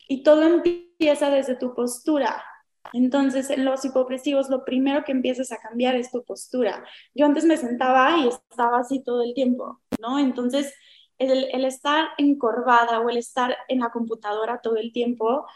[0.08, 2.44] Y todo empieza desde tu postura.
[2.92, 6.84] Entonces, en los hipopresivos, lo primero que empiezas a cambiar es tu postura.
[7.14, 10.18] Yo antes me sentaba y estaba así todo el tiempo, ¿no?
[10.18, 10.74] Entonces,
[11.18, 15.46] el, el estar encorvada o el estar en la computadora todo el tiempo,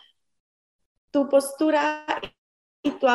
[1.10, 2.06] tu postura
[2.84, 3.08] y tu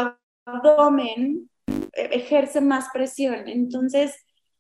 [0.46, 1.50] abdomen
[1.94, 3.48] ejerce más presión.
[3.48, 4.16] Entonces,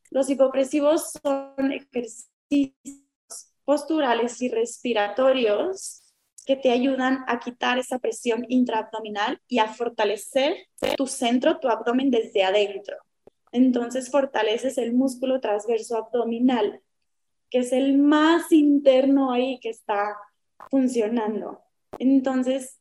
[0.10, 2.74] los hipopresivos son ejercicios
[3.66, 6.04] posturales y respiratorios
[6.46, 10.68] que te ayudan a quitar esa presión intraabdominal y a fortalecer
[10.98, 12.98] tu centro, tu abdomen desde adentro.
[13.52, 16.82] Entonces fortaleces el músculo transverso abdominal,
[17.50, 20.18] que es el más interno ahí que está
[20.70, 21.62] funcionando.
[22.00, 22.80] Entonces,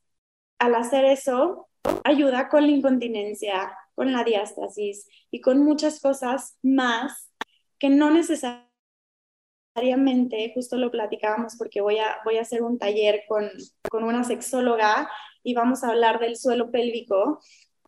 [0.58, 1.68] al hacer eso,
[2.04, 7.30] ayuda con la incontinencia, con la diástasis y con muchas cosas más
[7.78, 13.50] que no necesariamente, justo lo platicábamos porque voy a, voy a hacer un taller con,
[13.90, 15.08] con una sexóloga
[15.42, 17.40] y vamos a hablar del suelo pélvico,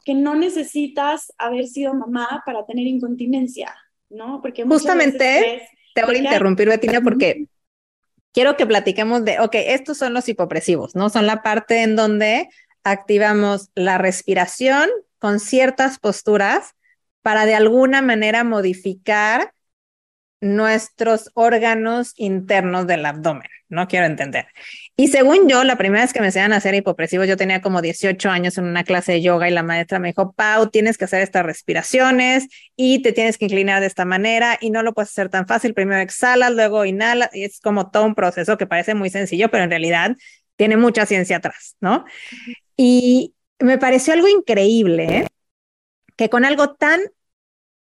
[0.05, 3.75] que no necesitas haber sido mamá para tener incontinencia,
[4.11, 4.41] ¿no?
[4.43, 7.47] Porque justamente te voy a interrumpir, Betina, porque
[8.33, 11.09] quiero que platiquemos de, ok, estos son los hipopresivos, ¿no?
[11.09, 12.49] Son la parte en donde
[12.83, 14.91] activamos la respiración
[15.25, 16.75] con ciertas posturas
[17.23, 19.55] para de alguna manera modificar
[20.43, 24.49] nuestros órganos internos del abdomen, no quiero entender.
[24.97, 27.81] Y según yo, la primera vez que me enseñan a hacer hipopresivos, yo tenía como
[27.81, 31.07] 18 años en una clase de yoga y la maestra me dijo, Pau, tienes que
[31.07, 35.09] hacer estas respiraciones y te tienes que inclinar de esta manera y no lo puedes
[35.09, 35.73] hacer tan fácil.
[35.73, 39.65] Primero exhalas, luego inhalas y es como todo un proceso que parece muy sencillo, pero
[39.65, 40.19] en realidad
[40.57, 42.05] tiene mucha ciencia atrás, ¿no?
[42.77, 45.27] Y me pareció algo increíble ¿eh?
[46.17, 47.01] que con algo tan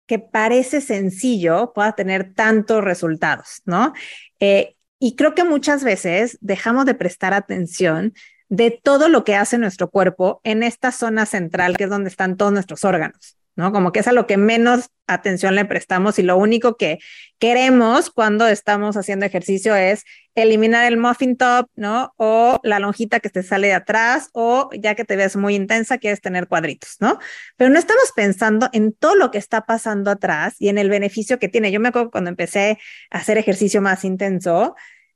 [0.05, 3.93] que parece sencillo pueda tener tantos resultados, ¿no?
[4.39, 8.13] Eh, y creo que muchas veces dejamos de prestar atención
[8.49, 12.37] de todo lo que hace nuestro cuerpo en esta zona central, que es donde están
[12.37, 13.38] todos nuestros órganos.
[13.59, 13.73] ¿No?
[13.73, 16.99] Como que es a lo que menos atención le prestamos y lo único que
[17.39, 22.13] queremos cuando estamos haciendo ejercicio es eliminar el muffin top, ¿no?
[22.15, 25.97] O la lonjita que te sale de atrás o ya que te ves muy intensa
[25.97, 27.19] quieres tener cuadritos, ¿no?
[27.57, 31.37] Pero no estamos pensando en todo lo que está pasando atrás y en el beneficio
[31.37, 31.73] que tiene.
[31.73, 32.79] Yo me acuerdo cuando empecé
[33.11, 34.73] a hacer ejercicio más intenso,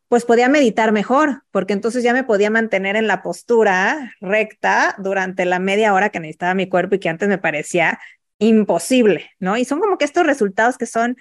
[0.09, 5.45] pues podía meditar mejor, porque entonces ya me podía mantener en la postura recta durante
[5.45, 7.99] la media hora que necesitaba mi cuerpo y que antes me parecía
[8.47, 9.57] imposible, ¿no?
[9.57, 11.17] Y son como que estos resultados que son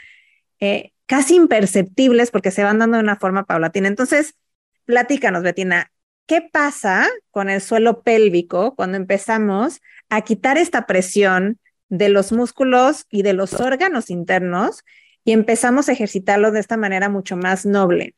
[0.61, 3.89] eh, casi imperceptibles porque se van dando de una forma paulatina.
[3.89, 4.35] Entonces,
[4.85, 5.93] platícanos, Betina,
[6.27, 11.59] ¿qué pasa con el suelo pélvico cuando empezamos a quitar esta presión
[11.89, 14.83] de los músculos y de los órganos internos
[15.25, 18.15] y empezamos a ejercitarlos de esta manera mucho más noble?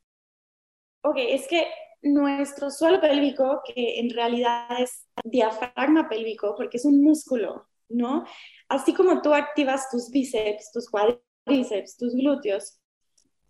[1.02, 1.66] Ok, es que
[2.02, 8.24] nuestro suelo pélvico, que en realidad es diafragma pélvico, porque es un músculo, ¿no?
[8.68, 12.80] Así como tú activas tus bíceps, tus cuádriceps, tus glúteos,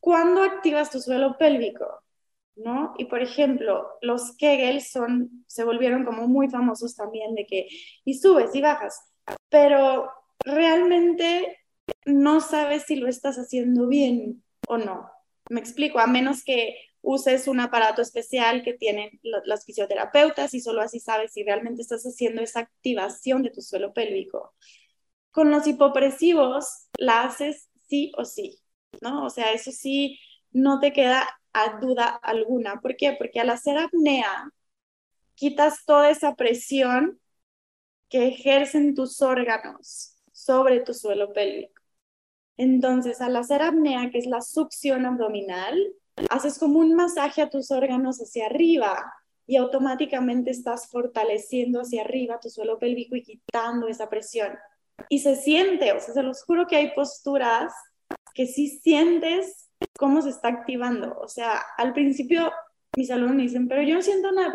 [0.00, 1.86] ¿cuándo activas tu suelo pélvico?
[2.56, 2.94] ¿No?
[2.98, 7.66] Y por ejemplo, los Kegel son, se volvieron como muy famosos también de que,
[8.04, 9.12] y subes y bajas,
[9.48, 10.10] pero
[10.44, 11.58] realmente
[12.04, 15.10] no sabes si lo estás haciendo bien o no.
[15.50, 20.80] Me explico, a menos que uses un aparato especial que tienen las fisioterapeutas y solo
[20.80, 24.54] así sabes si realmente estás haciendo esa activación de tu suelo pélvico.
[25.30, 28.58] Con los hipopresivos la haces sí o sí,
[29.02, 29.26] ¿no?
[29.26, 30.18] O sea, eso sí,
[30.50, 32.80] no te queda a duda alguna.
[32.80, 33.12] ¿Por qué?
[33.12, 34.50] Porque al hacer apnea,
[35.34, 37.20] quitas toda esa presión
[38.08, 41.82] que ejercen tus órganos sobre tu suelo pélvico.
[42.56, 45.76] Entonces, al hacer apnea, que es la succión abdominal,
[46.30, 49.14] haces como un masaje a tus órganos hacia arriba
[49.46, 54.56] y automáticamente estás fortaleciendo hacia arriba tu suelo pélvico y quitando esa presión.
[55.08, 57.72] Y se siente, o sea, se los juro que hay posturas
[58.34, 61.16] que sí sientes cómo se está activando.
[61.20, 62.52] O sea, al principio
[62.96, 64.52] mis alumnos me dicen, pero yo no siento nada.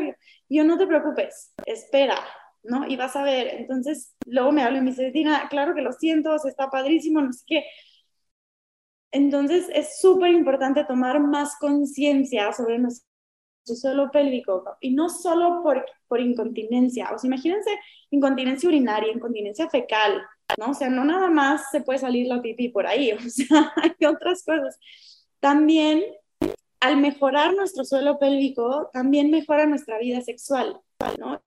[0.49, 2.17] Yo no te preocupes, espera,
[2.63, 2.87] ¿no?
[2.87, 3.47] Y vas a ver.
[3.47, 7.21] Entonces, luego me hablan y me dice, Dina, claro que lo siento, se está padrísimo,
[7.21, 7.65] no sé qué.
[9.11, 13.05] Entonces es súper importante tomar más conciencia sobre nuestro
[13.63, 17.11] suelo pélvico y no solo por, por incontinencia.
[17.13, 17.71] O sea, imagínense
[18.11, 20.21] incontinencia urinaria, incontinencia fecal,
[20.57, 20.71] ¿no?
[20.71, 24.05] O sea, no nada más se puede salir la pipí por ahí, o sea, hay
[24.05, 24.79] otras cosas.
[25.39, 26.03] También
[26.79, 30.79] al mejorar nuestro suelo pélvico, también mejora nuestra vida sexual,
[31.19, 31.41] ¿no?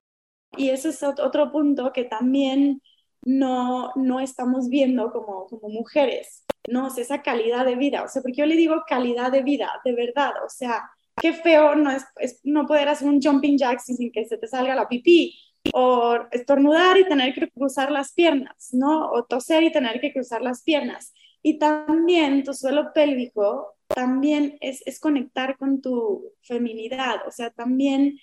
[0.55, 2.81] Y ese es otro punto que también
[3.25, 6.87] no, no estamos viendo como, como mujeres, ¿no?
[6.87, 9.93] O esa calidad de vida, o sea, porque yo le digo calidad de vida, de
[9.93, 10.89] verdad, o sea,
[11.21, 14.75] qué feo no, es, no poder hacer un jumping jack sin que se te salga
[14.75, 15.37] la pipí,
[15.73, 19.09] o estornudar y tener que cruzar las piernas, ¿no?
[19.11, 21.13] O toser y tener que cruzar las piernas.
[21.41, 28.17] Y también tu suelo pélvico también es, es conectar con tu feminidad, o sea, también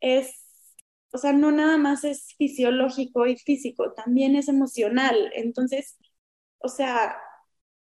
[0.00, 0.45] es
[1.12, 5.30] o sea, no nada más es fisiológico y físico, también es emocional.
[5.34, 5.98] Entonces,
[6.58, 7.16] o sea,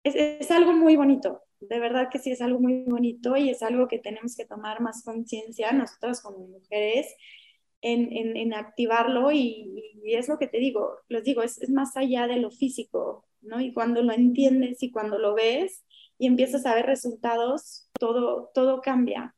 [0.03, 3.87] es, algo muy bonito, de verdad que sí es algo muy bonito y es algo
[3.87, 7.07] que tenemos que tomar más conciencia nosotras como mujeres
[7.81, 12.37] en, activarlo y, es lo que te digo, les digo, es, es, más allá de
[12.37, 13.61] lo físico, ¿no?
[13.61, 15.83] Y cuando lo entiendes y cuando lo ves
[16.17, 19.35] y empiezas a ver resultados, todo, todo cambia.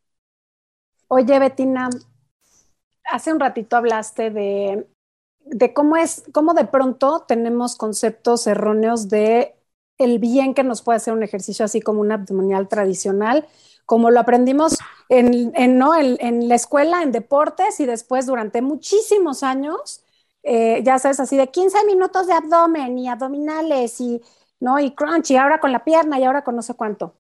[1.08, 1.90] Oye, Betina,
[3.06, 4.88] hace un ratito hablaste de,
[5.46, 9.56] de cómo es, cómo de pronto tenemos conceptos erróneos de
[9.98, 13.48] el bien que nos puede hacer un ejercicio así como un abdominal tradicional,
[13.86, 14.78] como lo aprendimos
[15.10, 15.96] en, ¿no?
[15.96, 20.04] en, la escuela, en deportes y después durante muchísimos años,
[20.44, 24.22] eh, ya sabes, así de 15 minutos de abdomen y abdominales y,
[24.60, 24.80] ¿no?
[24.80, 27.16] y crunch y ahora con la pierna y ahora con no sé cuánto.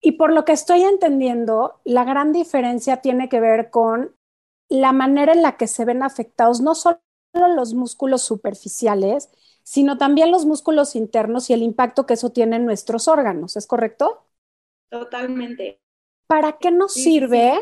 [0.00, 4.14] Y por lo que estoy entendiendo, la gran diferencia tiene que ver con
[4.68, 7.00] la manera en la que se ven afectados no solo
[7.34, 9.28] los músculos superficiales,
[9.62, 13.66] sino también los músculos internos y el impacto que eso tiene en nuestros órganos, ¿es
[13.66, 14.24] correcto?
[14.90, 15.80] Totalmente.
[16.26, 17.52] ¿Para qué nos sirve?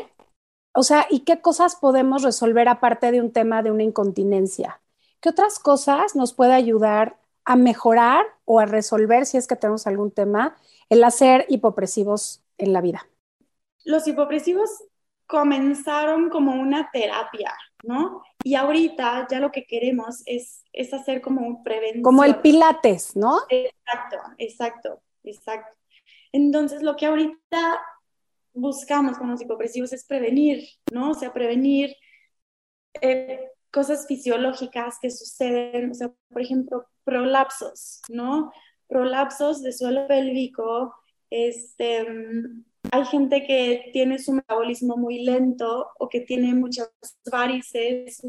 [0.73, 4.81] O sea, ¿y qué cosas podemos resolver aparte de un tema de una incontinencia?
[5.19, 9.87] ¿Qué otras cosas nos puede ayudar a mejorar o a resolver, si es que tenemos
[9.87, 10.55] algún tema,
[10.89, 13.07] el hacer hipopresivos en la vida?
[13.85, 14.69] Los hipopresivos
[15.33, 18.21] comenzaron como una terapia, ¿no?
[18.43, 22.03] Y ahorita ya lo que queremos es, es hacer como un prevención.
[22.03, 23.39] Como el pilates, ¿no?
[23.49, 25.75] Exacto, exacto, exacto.
[26.31, 27.81] Entonces, lo que ahorita
[28.53, 31.09] buscamos con los hipopresivos es prevenir, ¿no?
[31.09, 31.95] O sea, prevenir
[33.01, 38.51] eh, cosas fisiológicas que suceden, o sea, por ejemplo, prolapsos, ¿no?
[38.85, 40.93] Prolapsos de suelo pélvico,
[41.31, 42.05] este,
[42.93, 46.91] hay gente que tiene su metabolismo muy lento o que tiene muchas
[47.31, 48.21] varices.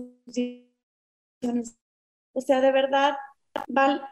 [2.33, 3.15] O sea, de verdad,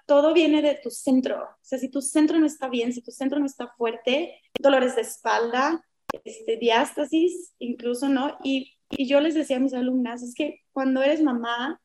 [0.05, 1.43] todo viene de tu centro.
[1.43, 4.95] O sea, si tu centro no está bien, si tu centro no está fuerte, dolores
[4.95, 5.83] de espalda,
[6.23, 8.37] este, diástasis, incluso, ¿no?
[8.45, 11.81] Y, yo les decía a mis alumnas, es que cuando eres mamá,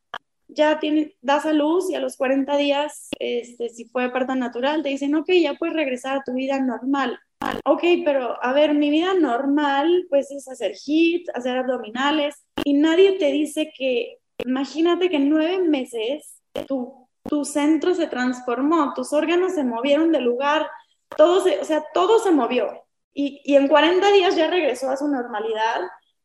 [0.49, 4.83] ya tiene, das a luz y a los 40 días, este, si fue parto natural,
[4.83, 7.17] te dicen, ok, ya puedes regresar a tu vida normal
[7.65, 13.17] ok, pero a ver, mi vida normal pues es hacer HIIT, hacer abdominales y nadie
[13.17, 19.53] te dice que, imagínate que en nueve meses tu, tu centro se transformó, tus órganos
[19.53, 20.67] se movieron de lugar,
[21.15, 22.83] todo se, o sea, todo se movió
[23.13, 25.81] y, y en 40 días ya regresó a su normalidad,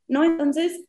[0.08, 0.24] ¿no?
[0.24, 0.84] Entonces,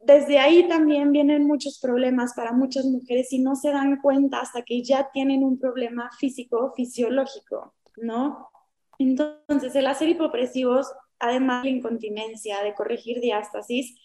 [0.00, 4.62] desde ahí también vienen muchos problemas para muchas mujeres y no se dan cuenta hasta
[4.62, 8.49] que ya tienen un problema físico, fisiológico, ¿no?
[9.00, 13.96] Entonces, el hacer hipopresivos, además de la incontinencia, de corregir diástasis,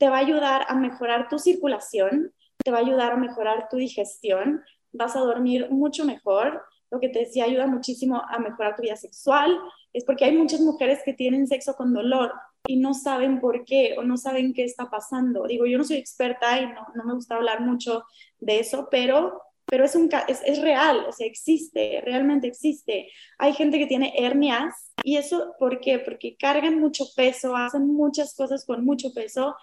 [0.00, 3.76] te va a ayudar a mejorar tu circulación, te va a ayudar a mejorar tu
[3.76, 4.60] digestión,
[4.92, 6.64] vas a dormir mucho mejor.
[6.90, 9.56] Lo que te decía ayuda muchísimo a mejorar tu vida sexual,
[9.92, 12.32] es porque hay muchas mujeres que tienen sexo con dolor
[12.66, 15.46] y no saben por qué o no saben qué está pasando.
[15.46, 18.02] Digo, yo no soy experta y no, no me gusta hablar mucho
[18.40, 19.40] de eso, pero
[19.70, 23.08] pero es, un, es, es real, o sea, existe, realmente existe.
[23.38, 26.00] Hay gente que tiene hernias y eso, ¿por qué?
[26.00, 29.56] Porque cargan mucho peso, hacen muchas cosas con mucho peso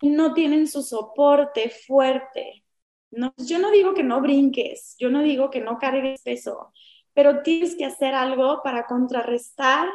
[0.00, 2.64] y no tienen su soporte fuerte.
[3.10, 6.72] No, yo no digo que no brinques, yo no digo que no cargues peso,
[7.12, 9.88] pero tienes que hacer algo para contrarrestar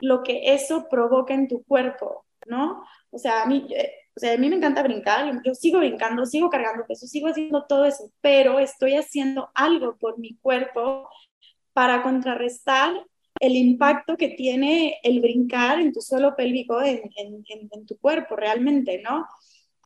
[0.00, 2.84] lo que eso provoca en tu cuerpo, ¿no?
[3.10, 6.24] O sea, a mí, eh, o sea, a mí me encanta brincar, yo sigo brincando,
[6.24, 11.06] sigo cargando peso, sigo haciendo todo eso, pero estoy haciendo algo por mi cuerpo
[11.74, 12.94] para contrarrestar
[13.40, 17.04] el impacto que tiene el brincar en tu suelo pélvico, en,
[17.86, 19.26] tu cuerpo realmente, ¿no?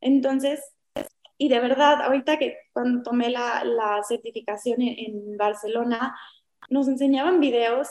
[0.01, 0.61] Entonces,
[1.37, 6.17] y de verdad, ahorita que cuando tomé la, certificación en, Barcelona,
[6.69, 7.89] nos enseñaban videos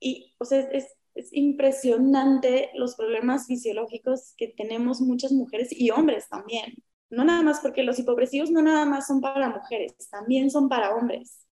[0.00, 0.92] y, o sea, es
[1.32, 6.74] impresionante los problemas fisiológicos que tenemos muchas mujeres y hombres también.
[7.10, 10.94] No nada más porque los hipopresivos no nada más son para mujeres, también son para
[10.94, 11.46] hombres.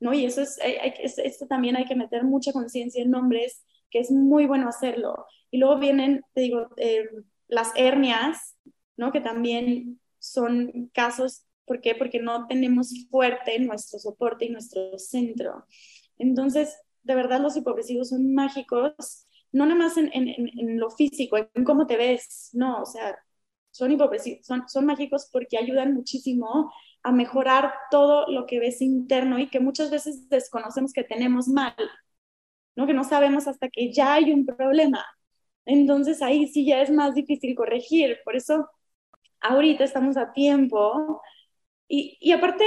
[0.00, 0.14] ¿no?
[0.14, 4.46] Y eso es, esto también hay que meter mucha conciencia en hombres, que es muy
[4.46, 5.26] bueno hacerlo.
[5.50, 7.04] Y luego vienen, te digo, eh,
[7.48, 8.56] las hernias,
[8.96, 9.12] ¿no?
[9.12, 11.94] Que también son casos, ¿por qué?
[11.94, 15.66] Porque no tenemos fuerte nuestro soporte y nuestro centro.
[16.18, 21.64] Entonces, de verdad los hipopresivos son mágicos, no nada más en, en, lo físico, en
[21.64, 23.18] cómo te ves, no, o sea,
[23.70, 26.72] son hipopresivos, son, son mágicos porque ayudan muchísimo
[27.02, 31.74] a mejorar todo lo que ves interno y que muchas veces desconocemos que tenemos mal,
[32.76, 32.86] ¿no?
[32.86, 35.04] Que no sabemos hasta que ya hay un problema.
[35.64, 38.18] Entonces ahí sí ya es más difícil corregir.
[38.24, 38.68] Por eso
[39.40, 41.22] ahorita estamos a tiempo
[41.88, 42.64] y, y aparte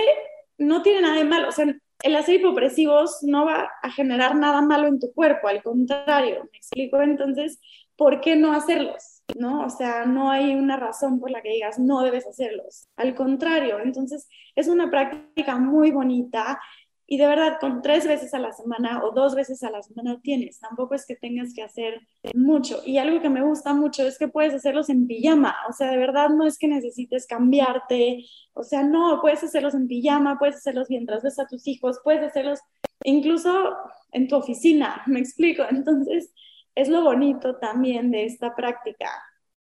[0.58, 1.50] no tiene nada de malo.
[1.50, 1.66] O sea,
[2.02, 6.58] el hacer hipopresivos no va a generar nada malo en tu cuerpo, al contrario, ¿me
[6.58, 7.02] explico?
[7.02, 7.60] Entonces,
[7.96, 9.22] ¿por qué no hacerlos?
[9.38, 9.66] ¿No?
[9.66, 12.88] O sea, no hay una razón por la que digas no debes hacerlos.
[12.98, 16.60] Al contrario, entonces es una práctica muy bonita
[17.06, 20.20] y de verdad, con tres veces a la semana o dos veces a la semana
[20.22, 20.60] tienes.
[20.60, 22.00] Tampoco es que tengas que hacer
[22.34, 22.82] mucho.
[22.86, 25.56] Y algo que me gusta mucho es que puedes hacerlos en pijama.
[25.70, 28.26] O sea, de verdad no es que necesites cambiarte.
[28.54, 32.24] O sea, no, puedes hacerlos en pijama, puedes hacerlos mientras ves a tus hijos, puedes
[32.24, 32.60] hacerlos
[33.04, 33.76] incluso
[34.14, 35.04] en tu oficina.
[35.08, 35.64] Me explico.
[35.70, 36.34] Entonces,
[36.74, 39.10] es lo bonito también de esta práctica.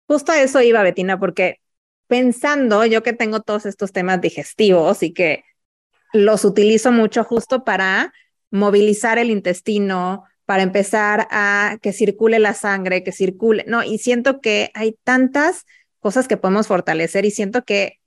[0.08, 1.60] Justo a eso iba, Betina, porque
[2.08, 5.44] pensando yo que tengo todos estos temas digestivos y que
[6.14, 8.14] los utilizo mucho justo para
[8.52, 13.84] movilizar el intestino, para empezar a que circule la sangre, que circule, ¿no?
[13.84, 15.66] Y siento que hay tantas
[16.00, 18.00] cosas que podemos fortalecer y siento que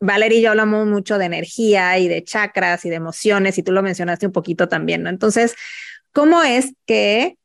[0.00, 3.72] Valeria y yo hablamos mucho de energía y de chakras y de emociones y tú
[3.72, 5.10] lo mencionaste un poquito también, ¿no?
[5.10, 5.56] Entonces,
[6.12, 7.36] ¿cómo es que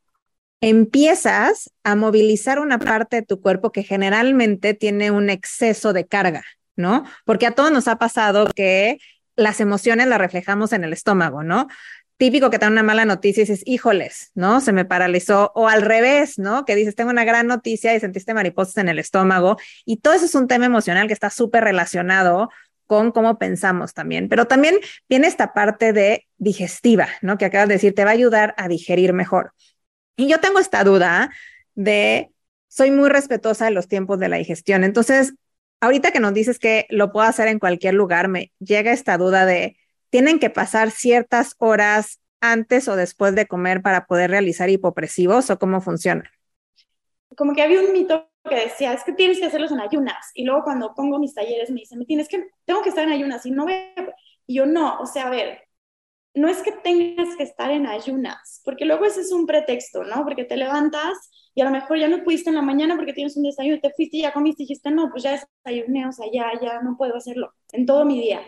[0.61, 6.43] empiezas a movilizar una parte de tu cuerpo que generalmente tiene un exceso de carga,
[6.76, 7.03] ¿no?
[7.26, 8.97] Porque a todos nos ha pasado que
[9.36, 11.67] las emociones las reflejamos en el estómago, ¿no?
[12.17, 14.61] Típico que te dan una mala noticia y dices, híjoles, ¿no?
[14.61, 15.51] Se me paralizó.
[15.55, 16.63] O al revés, ¿no?
[16.63, 19.57] Que dices, tengo una gran noticia y sentiste mariposas en el estómago.
[19.86, 22.49] Y todo eso es un tema emocional que está súper relacionado
[22.86, 24.29] con cómo pensamos también.
[24.29, 24.75] Pero también
[25.09, 27.38] viene esta parte de digestiva, ¿no?
[27.38, 29.53] Que acabas de decir, te va a ayudar a digerir mejor.
[30.15, 31.31] Y yo tengo esta duda
[31.75, 32.29] de,
[32.67, 34.84] soy muy respetuosa de los tiempos de la digestión.
[34.84, 35.34] Entonces,
[35.84, 39.45] ahorita que nos dices que lo puedo hacer en cualquier lugar, me llega esta duda
[39.45, 39.77] de,
[40.09, 45.59] ¿tienen que pasar ciertas horas antes o después de comer para poder realizar hipopresivos o
[45.59, 46.31] cómo funciona?
[47.36, 50.31] Como que había un mito que decía, es que tienes que hacerlos en ayunas.
[50.34, 53.11] Y luego cuando pongo mis talleres me dicen, me tienes que, tengo que estar en
[53.11, 53.93] ayunas y no ve
[54.47, 55.63] Y yo no, o sea, a ver,
[56.34, 60.23] no es que tengas que estar en ayunas, porque luego ese es un pretexto, ¿no?
[60.23, 63.38] Porque te levantas y a lo mejor ya no pudiste en la mañana porque tienes
[63.38, 66.26] un desayuno, te fuiste y ya comiste y dijiste, no, pues ya desayuné, o sea,
[66.32, 68.41] ya, ya no puedo hacerlo en todo mi día.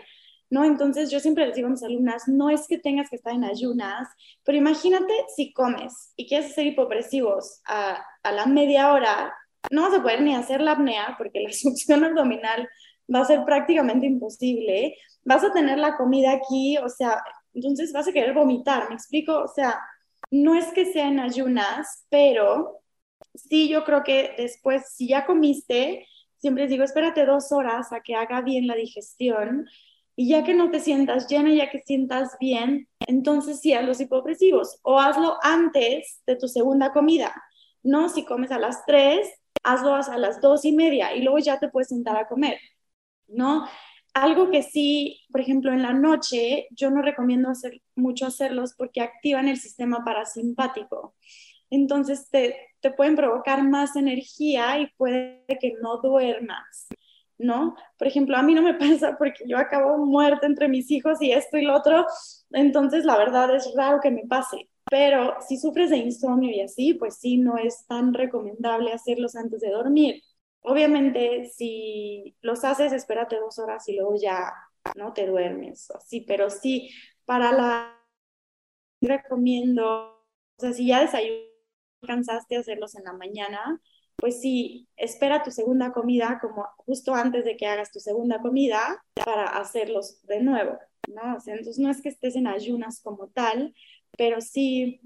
[0.48, 0.64] ¿No?
[0.64, 3.42] Entonces yo siempre les digo a mis alumnas, no es que tengas que estar en
[3.42, 4.08] ayunas,
[4.44, 9.34] pero imagínate si comes y quieres hacer hipopresivos a, a la media hora,
[9.72, 12.68] no vas a poder ni hacer la apnea porque la succión abdominal
[13.12, 18.06] va a ser prácticamente imposible, vas a tener la comida aquí, o sea, entonces vas
[18.06, 19.38] a querer vomitar, ¿me explico?
[19.38, 19.80] O sea,
[20.30, 22.82] no es que sea en ayunas, pero
[23.36, 26.06] sí, yo creo que después, si ya comiste,
[26.38, 29.66] siempre les digo, espérate dos horas a que haga bien la digestión
[30.14, 34.00] y ya que no te sientas llena, ya que sientas bien, entonces sí haz los
[34.00, 37.34] hipopresivos o hazlo antes de tu segunda comida,
[37.82, 38.08] ¿no?
[38.08, 39.28] Si comes a las tres,
[39.62, 42.58] hazlo a las dos y media y luego ya te puedes sentar a comer,
[43.28, 43.66] ¿no?
[44.14, 49.02] Algo que sí, por ejemplo, en la noche, yo no recomiendo hacer mucho hacerlos porque
[49.02, 51.14] activan el sistema parasimpático.
[51.70, 56.88] Entonces te, te pueden provocar más energía y puede que no duermas,
[57.38, 57.74] ¿no?
[57.98, 61.32] Por ejemplo, a mí no me pasa porque yo acabo muerta entre mis hijos y
[61.32, 62.06] esto y lo otro,
[62.52, 64.68] entonces la verdad es raro que me pase.
[64.88, 69.60] Pero si sufres de insomnio y así, pues sí, no es tan recomendable hacerlos antes
[69.60, 70.22] de dormir.
[70.60, 74.52] Obviamente, si los haces, espérate dos horas y luego ya
[74.94, 76.90] no te duermes, así, pero sí,
[77.24, 78.00] para la
[79.00, 79.84] recomiendo,
[80.56, 81.55] o sea, si ya desayunas
[82.00, 83.80] cansaste de hacerlos en la mañana,
[84.16, 89.04] pues sí, espera tu segunda comida como justo antes de que hagas tu segunda comida
[89.24, 90.78] para hacerlos de nuevo,
[91.08, 91.36] ¿no?
[91.36, 93.74] O sea, entonces no es que estés en ayunas como tal,
[94.16, 95.00] pero sí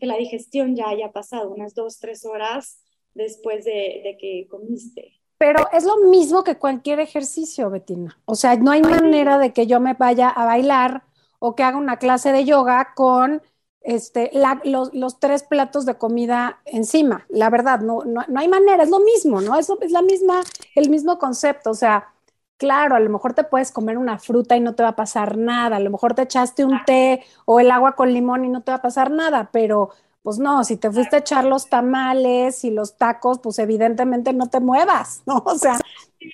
[0.00, 2.80] que la digestión ya haya pasado unas dos, tres horas
[3.12, 5.20] después de, de que comiste.
[5.36, 8.18] Pero es lo mismo que cualquier ejercicio, Betina.
[8.24, 11.04] O sea, no hay manera de que yo me vaya a bailar
[11.38, 13.42] o que haga una clase de yoga con
[13.84, 14.30] este,
[14.64, 17.26] los, tres platos de comida encima.
[17.28, 19.58] La verdad, no, no, hay manera, es lo mismo, ¿no?
[19.58, 20.42] Es, es la misma,
[20.74, 21.70] el mismo concepto.
[21.70, 22.08] O sea,
[22.56, 25.36] claro, a lo mejor te puedes comer una fruta y no te va a pasar
[25.36, 25.76] nada.
[25.76, 28.72] A lo mejor te echaste un té o el agua con limón y no te
[28.72, 29.90] va a pasar nada, pero
[30.22, 34.48] pues no, si te fuiste a echar los tamales y los tacos, pues evidentemente no
[34.48, 35.42] te muevas, ¿no?
[35.46, 35.78] O sea,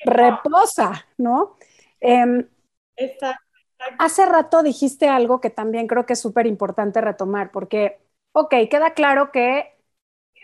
[0.05, 1.57] reposa, ¿no?
[2.01, 2.47] Em,
[2.97, 3.50] Exacto.
[3.99, 7.99] Hace rato dijiste algo que también creo que es súper importante retomar, porque,
[8.33, 9.75] ok, queda claro que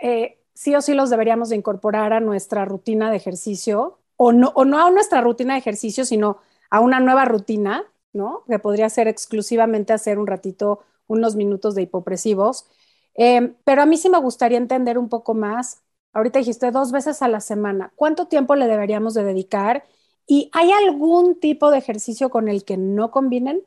[0.03, 4.49] eh, sí o sí los deberíamos de incorporar a nuestra rutina de ejercicio, o no,
[4.55, 6.39] o no a nuestra rutina de ejercicio, sino
[6.71, 8.45] a una nueva rutina, ¿no?
[8.49, 12.67] Que podría ser exclusivamente hacer un ratito, unos minutos de hipopresivos.
[13.15, 15.83] Eh, pero a mí sí me gustaría entender un poco más.
[16.13, 17.93] Ahorita dijiste dos veces a la semana.
[17.97, 19.85] ¿Cuánto tiempo le deberíamos de dedicar?
[20.27, 23.65] ¿Y hay algún tipo de ejercicio con el que no combinen?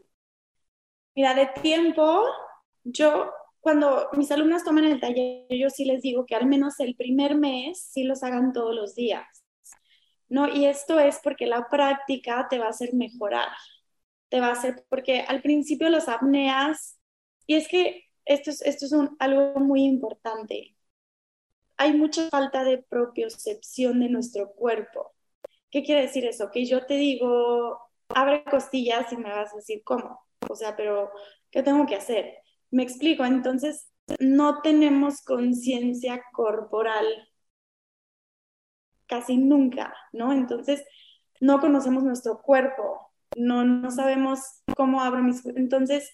[1.15, 2.23] Mira, de tiempo,
[2.83, 6.95] yo cuando mis alumnas toman el taller, yo sí les digo que al menos el
[6.95, 9.27] primer mes sí los hagan todos los días.
[10.29, 10.47] ¿no?
[10.47, 13.49] Y esto es porque la práctica te va a hacer mejorar.
[14.29, 16.99] te va a hacer, porque al principio los apneas,
[17.47, 20.75] y es que esto es, esto es algo muy importante,
[21.77, 25.13] hay mucha falta de propiocepción de nuestro cuerpo.
[25.71, 26.49] ¿Qué quiere decir eso?
[26.51, 30.19] Que yo te digo, abre costillas y me vas a decir cómo.
[30.49, 31.11] O sea, pero
[31.51, 32.37] ¿qué tengo que hacer?
[32.71, 33.89] Me explico, entonces
[34.19, 37.05] no tenemos conciencia corporal
[39.07, 40.31] casi nunca, ¿no?
[40.33, 40.83] Entonces
[41.39, 45.45] no conocemos nuestro cuerpo, no, no sabemos cómo abro mis...
[45.45, 46.11] Entonces,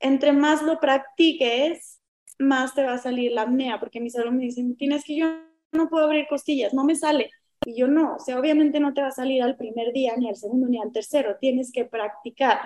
[0.00, 2.00] entre más lo practiques,
[2.38, 5.26] más te va a salir la apnea, porque mis alumnos me dicen, tienes que yo
[5.72, 7.30] no puedo abrir costillas, no me sale.
[7.64, 10.28] Y yo no, o sea, obviamente no te va a salir al primer día, ni
[10.28, 12.58] al segundo, ni al tercero, tienes que practicar.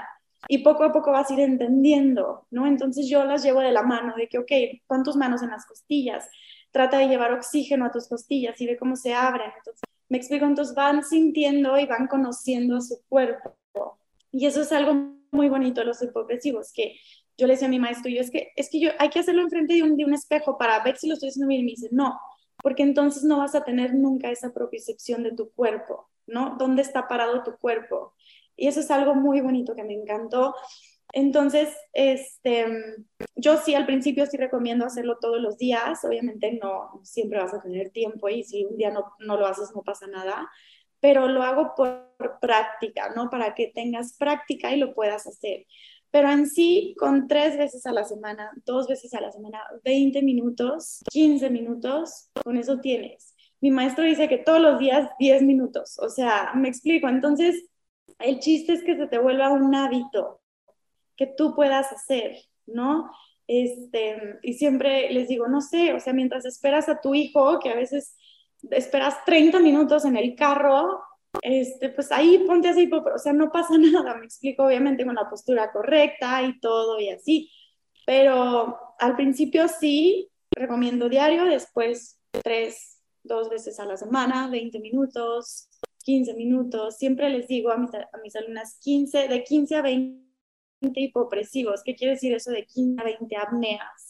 [0.47, 2.67] Y poco a poco vas a ir entendiendo, ¿no?
[2.67, 4.53] Entonces yo las llevo de la mano, de que, ok,
[4.87, 6.29] pon tus manos en las costillas,
[6.71, 9.51] trata de llevar oxígeno a tus costillas y ve cómo se abren.
[9.57, 13.57] Entonces, me explico, entonces van sintiendo y van conociendo a su cuerpo.
[14.31, 14.95] Y eso es algo
[15.33, 16.97] muy bonito de los hipopresivos, que
[17.37, 19.43] yo le decía a mi maestro, yo es que, es que yo hay que hacerlo
[19.43, 21.63] enfrente de un, de un espejo para ver si lo estoy haciendo bien.
[21.63, 22.19] Y me dice, no,
[22.65, 26.57] porque entonces no vas a tener nunca esa propiocepción de tu cuerpo, ¿no?
[26.59, 28.15] ¿Dónde está parado tu cuerpo?
[28.57, 30.55] Y eso es algo muy bonito que me encantó.
[31.13, 32.65] Entonces, este,
[33.37, 36.03] yo sí al principio sí recomiendo hacerlo todos los días.
[36.07, 39.71] Obviamente no siempre vas a tener tiempo y si un día no, no lo haces
[39.75, 40.51] no pasa nada,
[41.01, 43.29] pero lo hago por práctica, ¿no?
[43.29, 45.67] Para que tengas práctica y lo puedas hacer
[46.15, 50.23] pero en sí, con tres veces a la semana, dos veces a la semana, 20
[50.23, 53.35] minutos, 15 minutos, con eso tienes.
[53.61, 57.09] Mi maestro dice que todos los días 10 minutos, o sea, me explico.
[57.09, 57.69] Entonces,
[58.21, 60.41] el chiste es que se te vuelva un hábito
[61.17, 63.11] que tú puedas hacer, ¿no?
[63.49, 67.71] Este, y siempre les digo, no sé, o sea, mientras esperas a tu hijo, que
[67.71, 68.17] a veces
[68.71, 71.03] esperas 30 minutos en el carro,
[71.43, 75.29] este, pues ahí ponte así, o sea, no pasa nada, me explico, obviamente con la
[75.29, 77.51] postura correcta y todo y así,
[78.07, 85.69] pero al principio sí, recomiendo diario, después tres, dos veces a la semana, 20 minutos,
[86.05, 90.21] 15 minutos, siempre les digo a mis, a mis alumnas 15, de 15 a 20
[90.97, 94.09] hipopresivos, ¿qué quiere decir eso de 15 a 20 apneas?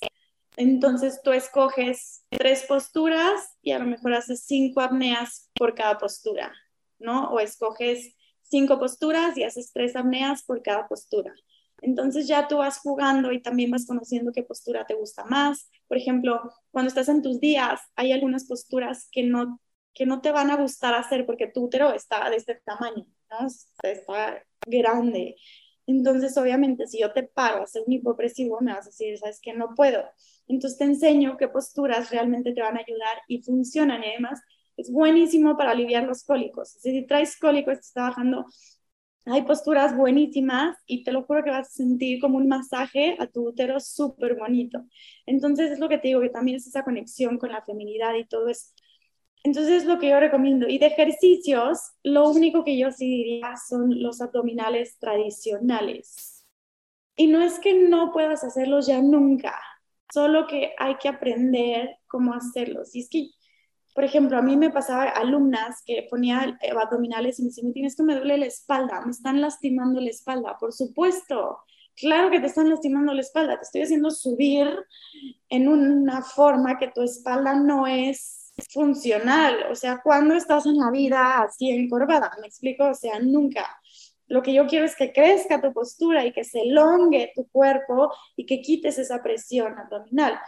[0.56, 6.52] Entonces tú escoges tres posturas y a lo mejor haces cinco apneas por cada postura.
[7.04, 7.30] ¿No?
[7.30, 11.32] O escoges cinco posturas y haces tres apneas por cada postura.
[11.82, 15.70] Entonces ya tú vas jugando y también vas conociendo qué postura te gusta más.
[15.86, 16.40] Por ejemplo,
[16.70, 19.60] cuando estás en tus días, hay algunas posturas que no,
[19.92, 23.46] que no te van a gustar hacer porque tu útero está de este tamaño, ¿no?
[23.82, 25.36] Está grande.
[25.86, 29.40] Entonces, obviamente, si yo te paro a hacer un hipopresivo, me vas a decir, sabes
[29.40, 30.02] que no puedo.
[30.48, 34.02] Entonces, te enseño qué posturas realmente te van a ayudar y funcionan.
[34.02, 34.40] Y además,
[34.76, 36.70] es buenísimo para aliviar los cólicos.
[36.80, 38.46] Si traes cólicos, estás trabajando,
[39.26, 43.26] hay posturas buenísimas y te lo juro que vas a sentir como un masaje a
[43.26, 44.84] tu útero súper bonito.
[45.26, 48.26] Entonces es lo que te digo, que también es esa conexión con la feminidad y
[48.26, 48.72] todo eso.
[49.42, 50.68] Entonces es lo que yo recomiendo.
[50.68, 56.46] Y de ejercicios, lo único que yo sí diría son los abdominales tradicionales.
[57.16, 59.58] Y no es que no puedas hacerlos ya nunca,
[60.12, 62.94] solo que hay que aprender cómo hacerlos.
[62.94, 63.30] Y es que
[63.94, 68.02] por ejemplo, a mí me pasaba alumnas que ponía abdominales y me decían, tienes que
[68.02, 70.56] me duele la espalda, me están lastimando la espalda.
[70.58, 71.60] Por supuesto,
[71.96, 74.68] claro que te están lastimando la espalda, te estoy haciendo subir
[75.48, 79.66] en una forma que tu espalda no es funcional.
[79.70, 82.32] O sea, cuando estás en la vida así encorvada?
[82.40, 82.88] ¿Me explico?
[82.88, 83.80] O sea, nunca.
[84.26, 88.12] Lo que yo quiero es que crezca tu postura y que se elongue tu cuerpo
[88.36, 90.38] y que quites esa presión abdominal.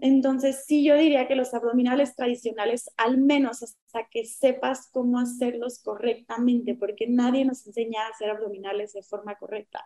[0.00, 5.80] Entonces, sí, yo diría que los abdominales tradicionales, al menos hasta que sepas cómo hacerlos
[5.82, 9.84] correctamente, porque nadie nos enseña a hacer abdominales de forma correcta.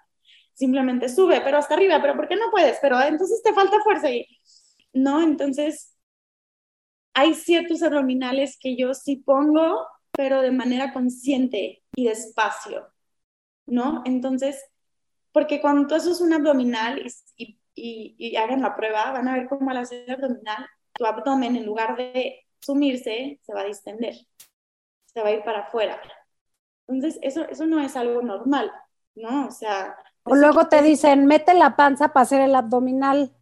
[0.54, 2.78] Simplemente sube, pero hasta arriba, pero ¿por qué no puedes?
[2.80, 4.26] Pero entonces te falta fuerza y
[4.92, 5.94] no, entonces
[7.14, 12.88] hay ciertos abdominales que yo sí pongo, pero de manera consciente y despacio,
[13.66, 14.02] ¿no?
[14.04, 14.64] Entonces,
[15.32, 17.02] porque cuando tú haces un abdominal
[17.36, 17.57] y,
[18.36, 22.44] hagan la prueba, van a ver cómo al hacer abdominal, tu abdomen en lugar de
[22.60, 24.14] sumirse, se va a distender,
[25.06, 26.00] se va a ir para afuera.
[26.86, 28.72] Entonces, eso, eso no es algo normal,
[29.14, 29.48] ¿no?
[29.48, 29.96] O sea...
[30.24, 33.32] O luego te dicen, mete la panza para hacer el abdominal.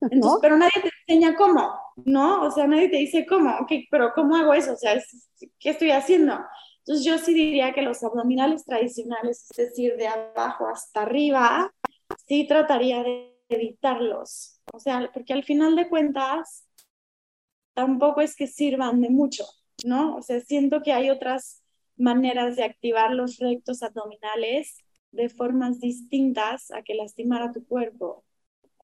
[0.00, 0.38] ¿No?
[0.40, 2.42] Pero nadie te enseña cómo, ¿no?
[2.42, 4.74] O sea, nadie te dice cómo, ok, pero ¿cómo hago eso?
[4.74, 5.00] O sea,
[5.58, 6.38] ¿qué estoy haciendo?
[6.86, 11.72] Entonces yo sí diría que los abdominales tradicionales, es decir, de abajo hasta arriba,
[12.26, 14.60] sí trataría de evitarlos.
[14.72, 16.66] O sea, porque al final de cuentas,
[17.74, 19.44] tampoco es que sirvan de mucho,
[19.84, 20.16] ¿no?
[20.16, 21.62] O sea, siento que hay otras
[21.96, 24.78] maneras de activar los rectos abdominales
[25.12, 28.24] de formas distintas a que lastimar a tu cuerpo.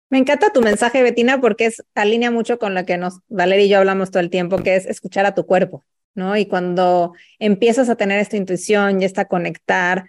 [0.09, 3.69] Me encanta tu mensaje, Betina, porque es alinea mucho con lo que nos Valeria y
[3.69, 6.37] yo hablamos todo el tiempo, que es escuchar a tu cuerpo, ¿no?
[6.37, 10.05] Y cuando empiezas a tener esta intuición y esta conectar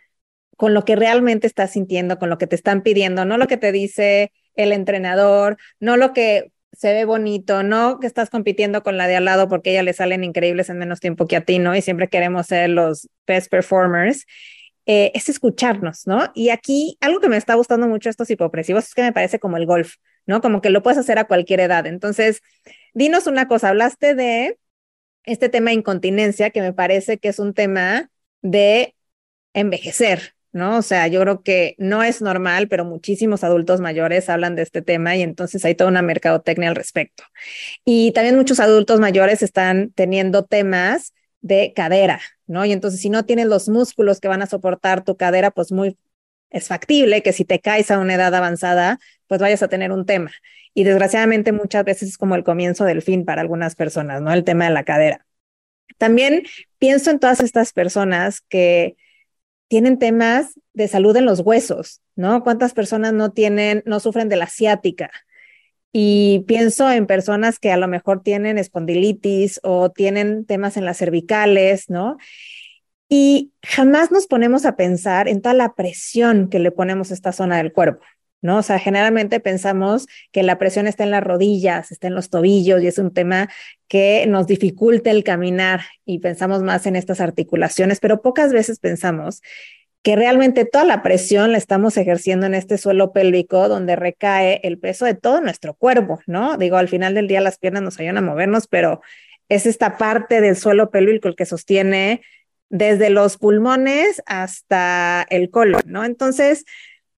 [0.56, 3.56] con lo que realmente estás sintiendo, con lo que te están pidiendo, no lo que
[3.56, 8.96] te dice el entrenador, no lo que se ve bonito, no que estás compitiendo con
[8.96, 11.58] la de al lado porque ella le salen increíbles en menos tiempo que a ti,
[11.58, 11.74] ¿no?
[11.76, 14.26] Y siempre queremos ser los best performers.
[14.86, 16.30] Eh, es escucharnos, ¿no?
[16.34, 19.56] Y aquí algo que me está gustando mucho estos hipopresivos es que me parece como
[19.56, 19.94] el golf,
[20.26, 20.40] ¿no?
[20.40, 21.86] Como que lo puedes hacer a cualquier edad.
[21.86, 22.42] Entonces,
[22.92, 24.58] dinos una cosa, hablaste de
[25.24, 28.10] este tema de incontinencia, que me parece que es un tema
[28.42, 28.94] de
[29.54, 30.78] envejecer, ¿no?
[30.78, 34.82] O sea, yo creo que no es normal, pero muchísimos adultos mayores hablan de este
[34.82, 37.24] tema y entonces hay toda una mercadotecnia al respecto.
[37.84, 42.64] Y también muchos adultos mayores están teniendo temas de cadera, ¿no?
[42.64, 45.98] Y entonces si no tienes los músculos que van a soportar tu cadera, pues muy
[46.50, 50.06] es factible que si te caes a una edad avanzada, pues vayas a tener un
[50.06, 50.30] tema.
[50.72, 54.32] Y desgraciadamente muchas veces es como el comienzo del fin para algunas personas, ¿no?
[54.32, 55.26] El tema de la cadera.
[55.98, 56.44] También
[56.78, 58.96] pienso en todas estas personas que
[59.74, 62.44] tienen temas de salud en los huesos, ¿no?
[62.44, 65.10] ¿Cuántas personas no tienen, no sufren de la ciática?
[65.90, 70.98] Y pienso en personas que a lo mejor tienen espondilitis o tienen temas en las
[70.98, 72.18] cervicales, ¿no?
[73.08, 77.32] Y jamás nos ponemos a pensar en toda la presión que le ponemos a esta
[77.32, 78.04] zona del cuerpo,
[78.44, 78.58] ¿no?
[78.58, 82.82] O sea, generalmente pensamos que la presión está en las rodillas, está en los tobillos
[82.82, 83.48] y es un tema
[83.88, 89.40] que nos dificulta el caminar y pensamos más en estas articulaciones, pero pocas veces pensamos
[90.02, 94.78] que realmente toda la presión la estamos ejerciendo en este suelo pélvico donde recae el
[94.78, 96.58] peso de todo nuestro cuerpo, ¿no?
[96.58, 99.00] Digo, al final del día las piernas nos ayudan a movernos, pero
[99.48, 102.20] es esta parte del suelo pélvico el que sostiene
[102.68, 106.04] desde los pulmones hasta el colon, ¿no?
[106.04, 106.66] Entonces,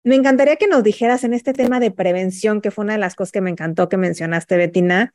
[0.06, 3.16] me encantaría que nos dijeras en este tema de prevención, que fue una de las
[3.16, 5.12] cosas que me encantó que mencionaste, Betina,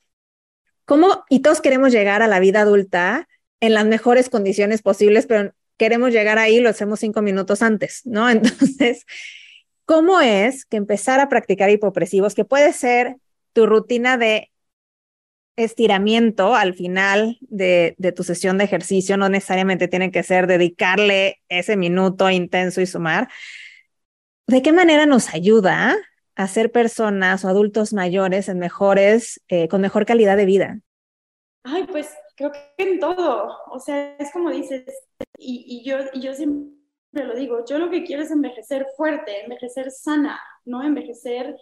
[0.83, 3.29] cómo, y todos queremos llegar a la vida adulta
[3.61, 8.29] en las mejores condiciones posibles, pero queremos llegar ahí, lo hacemos cinco minutos antes, ¿no?
[8.29, 9.05] Entonces,
[9.85, 13.15] ¿cómo es que empezar a practicar hipopresivos, que puede ser
[13.53, 14.51] tu rutina de
[15.55, 21.39] estiramiento al final de, de, tu sesión de ejercicio, no necesariamente tiene que ser dedicarle
[21.47, 23.29] ese minuto intenso y sumar,
[24.51, 25.97] ¿de qué manera nos ayuda
[26.35, 30.79] a ser personas o adultos mayores en mejores, eh, con mejor calidad de vida?
[31.63, 33.57] Ay, pues creo que en todo.
[33.71, 34.83] O sea, es como dices,
[35.37, 35.97] y, yo,
[36.33, 40.83] siempre lo digo, yo lo que quiero es envejecer fuerte, envejecer sana, ¿no?
[40.83, 41.55] Envejecer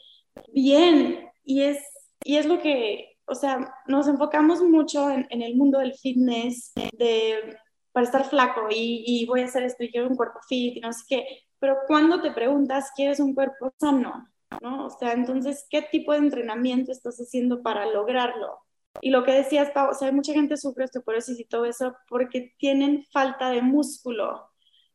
[0.53, 1.29] bien.
[1.43, 1.79] Y es,
[2.23, 6.73] y es lo que, o sea, nos enfocamos mucho en, en el mundo del fitness,
[6.97, 7.57] de
[7.91, 10.93] para estar flaco y, voy a hacer esto y quiero un cuerpo fit y no
[10.93, 11.25] sé qué.
[11.59, 14.27] Pero cuando te preguntas, ¿quieres un cuerpo sano?
[14.61, 14.87] ¿No?
[14.87, 18.59] O sea, entonces, ¿qué tipo de entrenamiento estás haciendo para lograrlo?
[19.01, 22.53] Y lo que decías, Pau, o sea, mucha gente sufre osteoporosis y todo eso porque
[22.57, 24.49] tienen falta de músculo,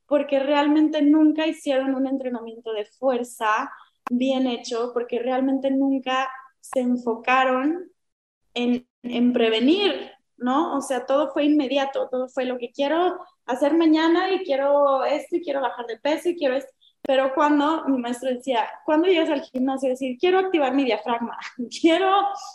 [0.07, 3.71] porque realmente nunca hicieron un entrenamiento de fuerza
[4.11, 6.29] bien hecho, porque realmente nunca
[6.61, 7.91] se enfocaron
[8.55, 10.77] en, en prevenir, ¿no?
[10.77, 15.37] O sea, todo fue inmediato, todo fue lo que quiero hacer mañana y quiero esto
[15.37, 16.73] y quiero bajar de peso y quiero esto.
[17.07, 21.37] Pero cuando mi maestro decía, cuando llegas al gimnasio, decir, quiero activar mi diafragma,
[21.81, 22.11] quiero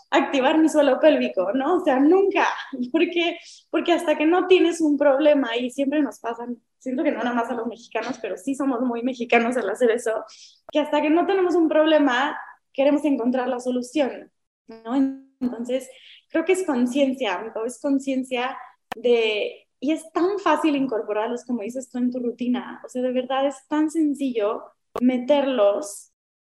[0.09, 1.75] activar mi suelo pélvico, ¿no?
[1.75, 2.47] O sea, nunca,
[2.91, 3.37] porque,
[3.69, 7.35] porque hasta que no tienes un problema, y siempre nos pasan, siento que no nada
[7.35, 10.25] más a los mexicanos, pero sí somos muy mexicanos al hacer eso,
[10.71, 12.35] que hasta que no tenemos un problema,
[12.73, 14.31] queremos encontrar la solución,
[14.67, 14.95] ¿no?
[15.39, 15.89] Entonces,
[16.29, 18.57] creo que es conciencia, es conciencia
[18.95, 22.81] de y es tan fácil incorporarlos, como dices tú, en tu rutina.
[22.85, 24.63] O sea, de verdad es tan sencillo
[25.01, 26.11] meterlos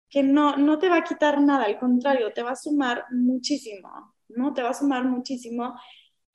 [0.10, 4.14] que no, no te va a quitar nada, al contrario, te va a sumar muchísimo,
[4.28, 4.54] ¿no?
[4.54, 5.74] Te va a sumar muchísimo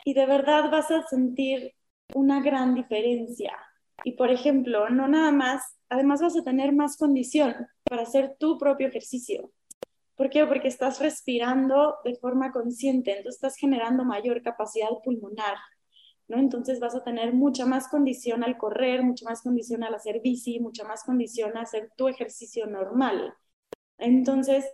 [0.04, 1.74] y de verdad vas a sentir
[2.14, 3.56] una gran diferencia.
[4.04, 8.58] Y por ejemplo, no nada más, además vas a tener más condición para hacer tu
[8.58, 9.52] propio ejercicio.
[10.18, 10.44] ¿Por qué?
[10.46, 15.56] Porque estás respirando de forma consciente, entonces estás generando mayor capacidad pulmonar,
[16.26, 16.38] ¿no?
[16.38, 20.58] Entonces vas a tener mucha más condición al correr, mucha más condición al hacer bici,
[20.58, 23.32] mucha más condición a hacer tu ejercicio normal.
[23.96, 24.66] Entonces,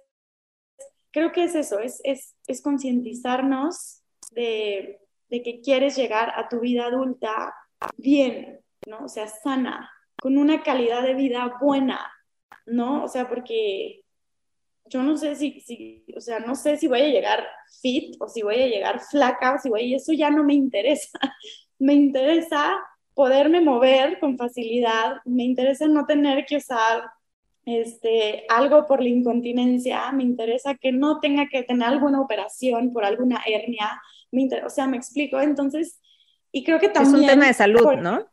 [1.11, 6.61] creo que es eso, es, es, es concientizarnos de, de que quieres llegar a tu
[6.61, 7.55] vida adulta
[7.99, 9.05] bien, ¿no?
[9.05, 9.91] O sea, sana,
[10.23, 12.11] con una calidad de vida buena,
[12.65, 13.05] ¿no?
[13.05, 14.04] O sea, porque
[14.87, 17.47] yo no sé si, si, o sea, no sé si voy a llegar
[17.81, 21.19] fit o si voy a llegar flaca o si voy, eso ya no me interesa.
[21.79, 22.79] me interesa
[23.15, 27.05] poderme mover con facilidad, me interesa no tener que usar
[27.65, 33.05] este, algo por la incontinencia, me interesa que no tenga que tener alguna operación por
[33.05, 34.01] alguna hernia,
[34.33, 36.01] me o sea, me explico, entonces,
[36.53, 37.15] y creo que también...
[37.15, 38.27] Es un tema de salud, ¿no?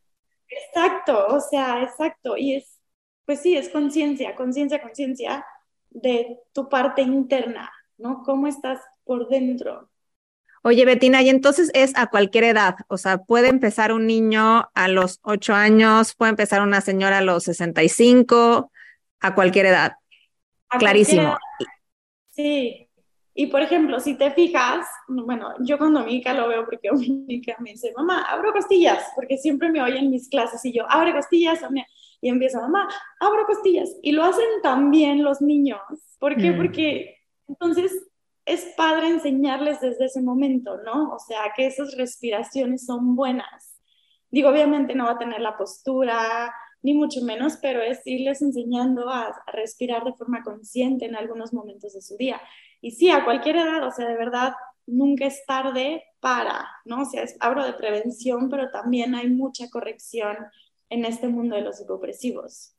[0.50, 2.80] Exacto, o sea, exacto, y es,
[3.26, 5.46] pues sí, es conciencia, conciencia, conciencia
[5.92, 8.24] de tu parte interna, ¿no?
[8.24, 9.90] ¿Cómo estás por dentro?
[10.64, 14.88] Oye, Betina, y entonces es a cualquier edad, o sea, puede empezar un niño a
[14.88, 18.72] los 8 años, puede empezar una señora a los 65,
[19.22, 19.94] a cualquier edad.
[20.70, 21.38] Clarísimo.
[22.30, 22.88] Sí.
[23.34, 27.72] Y por ejemplo, si te fijas, bueno, yo con Dominica lo veo porque Dominica me
[27.72, 31.64] dice, mamá, abro costillas, porque siempre me oye en mis clases y yo, abre costillas,
[32.22, 32.88] y empieza, mamá,
[33.20, 33.90] abro costillas.
[34.02, 35.82] Y lo hacen también los niños.
[36.20, 36.52] ¿Por qué?
[36.52, 36.58] Mm.
[36.58, 37.18] Porque
[37.48, 37.92] entonces
[38.46, 41.14] es padre enseñarles desde ese momento, ¿no?
[41.14, 43.80] O sea, que esas respiraciones son buenas.
[44.30, 46.54] Digo, obviamente no va a tener la postura,
[46.84, 51.94] ni mucho menos, pero es irles enseñando a, respirar de forma consciente en algunos momentos
[51.94, 52.42] de su día.
[52.82, 54.54] Y sí, a cualquier edad, o sea, de verdad,
[54.88, 57.02] nunca es tarde para, ¿no?
[57.02, 60.38] O sea, es, hablo de prevención, pero también hay mucha corrección
[60.92, 62.76] en este mundo de los hipopresivos.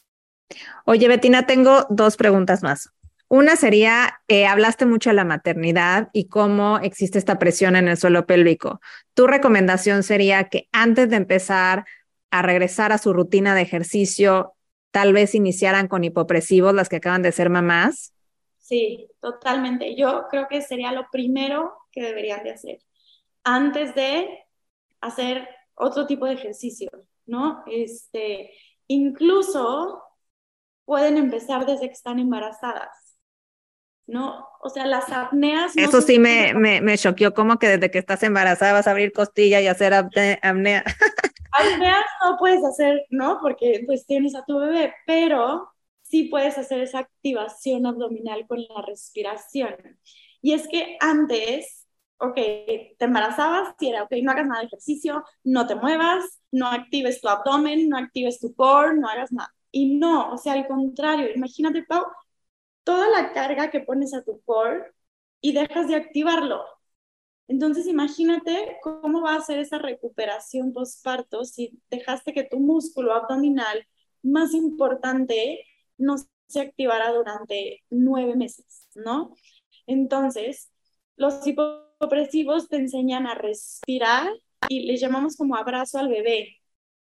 [0.85, 2.91] Oye, Betina, tengo dos preguntas más.
[3.29, 7.97] Una sería, eh, hablaste mucho de la maternidad y cómo existe esta presión en el
[7.97, 8.81] suelo pélvico.
[9.15, 11.85] Tu recomendación sería que antes de empezar
[12.31, 14.55] a regresar a su rutina de ejercicio,
[14.93, 18.13] tal vez iniciaran con hipopresivos las que acaban de ser mamás?
[18.59, 19.97] Sí, totalmente.
[19.97, 22.79] Yo creo que sería lo primero que deberían de hacer
[23.45, 24.45] antes de
[25.01, 26.91] hacer otro tipo de ejercicio,
[27.27, 27.65] ¿no?
[27.67, 28.53] Este,
[28.87, 30.03] incluso
[30.85, 33.19] pueden empezar desde que están embarazadas,
[34.07, 34.47] ¿no?
[34.61, 35.77] O sea, las apneas...
[35.77, 39.13] Eso sí me, me, me choqueó, como que desde que estás embarazada vas a abrir
[39.13, 40.85] costilla y hacer apnea.
[41.53, 43.39] Apneas no puedes hacer, ¿no?
[43.43, 45.69] Porque pues tienes a tu bebé, pero
[46.03, 49.77] sí puedes hacer esa activación abdominal con la respiración.
[50.41, 51.82] Y es que antes,
[52.23, 56.69] ok, te embarazabas y era, ok, no hagas nada de ejercicio, no te muevas, no
[56.69, 59.53] actives tu abdomen, no actives tu core, no hagas nada.
[59.73, 62.05] Y no, o sea, al contrario, imagínate, Pau,
[62.85, 64.93] toda la carga que pones a tu core
[65.41, 66.65] y dejas de activarlo.
[67.49, 73.87] Entonces, imagínate cómo va a ser esa recuperación postparto si dejaste que tu músculo abdominal
[74.23, 75.65] más importante
[75.99, 76.17] no
[76.49, 79.35] se activara durante nueve meses, ¿no?
[79.87, 80.72] Entonces,
[81.17, 84.29] los hipopresivos te enseñan a respirar
[84.69, 86.59] y le llamamos como abrazo al bebé.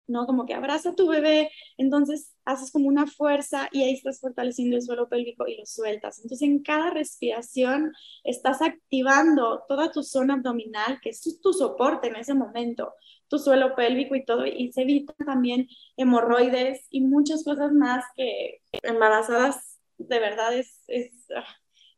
[0.08, 0.26] ¿no?
[0.26, 4.76] Como que abraza a tu bebé, entonces haces como una fuerza y ahí estás fortaleciendo
[4.76, 6.18] el suelo pélvico y lo sueltas.
[6.18, 7.92] Entonces en cada respiración
[8.24, 12.92] estás activando toda tu zona abdominal, que es tu soporte en ese momento,
[13.28, 18.60] tu suelo pélvico y todo, y se evitan también hemorroides y muchas cosas más que
[18.82, 21.44] embarazadas de verdad es, es, ah,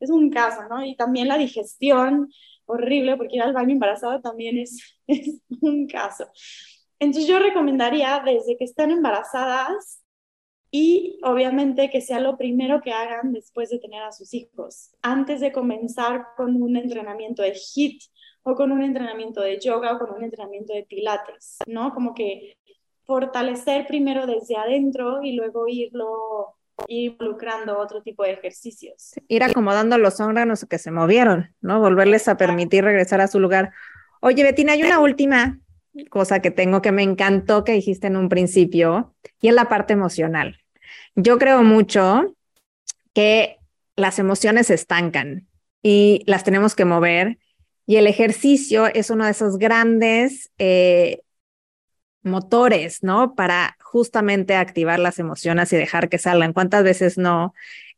[0.04, 0.84] es un caso, ¿no?
[0.84, 2.30] Y también la digestión,
[2.66, 6.26] horrible, porque ir al baño embarazada también es, es un caso.
[6.98, 10.04] Entonces yo recomendaría desde que estén embarazadas
[10.70, 15.40] y obviamente que sea lo primero que hagan después de tener a sus hijos, antes
[15.40, 18.02] de comenzar con un entrenamiento de HIT
[18.42, 21.94] o con un entrenamiento de yoga o con un entrenamiento de pilates, ¿no?
[21.94, 22.56] Como que
[23.04, 26.56] fortalecer primero desde adentro y luego irlo
[26.88, 29.12] involucrando otro tipo de ejercicios.
[29.28, 31.80] Ir acomodando los órganos que se movieron, ¿no?
[31.80, 33.72] Volverles a permitir regresar a su lugar.
[34.20, 35.58] Oye, Betina, hay una última
[36.10, 39.92] cosa que tengo que me encantó que dijiste en un principio, y es la parte
[39.92, 40.58] emocional.
[41.14, 42.34] Yo creo mucho
[43.12, 43.58] que
[43.96, 45.46] las emociones estancan
[45.82, 47.38] y las tenemos que mover,
[47.86, 51.20] y el ejercicio es uno de esos grandes eh,
[52.24, 53.34] motores, ¿no?
[53.34, 56.52] Para justamente activar las emociones y dejar que salgan.
[56.52, 57.54] ¿Cuántas veces no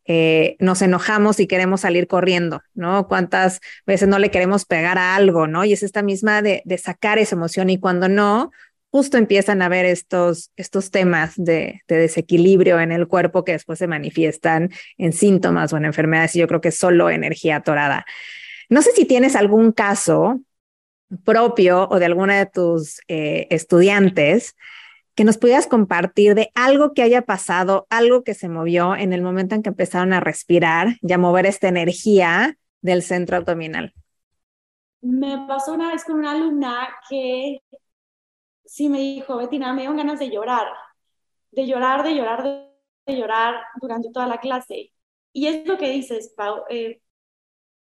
[0.09, 3.09] eh, nos enojamos y queremos salir corriendo, ¿no?
[3.09, 5.65] Cuántas veces no le queremos pegar a algo, ¿no?
[5.65, 8.53] Y es esta misma de, sacar esa emoción y cuando no,
[8.91, 13.81] justo empiezan a ver estos, estos temas de, de, desequilibrio en el cuerpo que después
[13.81, 18.07] se manifiestan en síntomas o en enfermedades y yo creo que es solo energía atorada.
[18.69, 20.41] No sé si tienes algún caso
[21.25, 24.57] propio o de alguna de tus eh, estudiantes
[25.15, 29.23] que nos pudieras compartir de algo que haya pasado, algo que se movió en el
[29.23, 33.95] momento en que empezaron a respirar y a mover esta energía del centro abdominal.
[35.01, 37.63] Me pasó una vez con una alumna que
[38.67, 40.67] sí me dijo, Betina, me dio ganas de llorar,
[41.51, 44.93] de llorar, de llorar, de, llorar durante toda la clase.
[45.33, 47.01] Y es lo que dices, Pau, eh,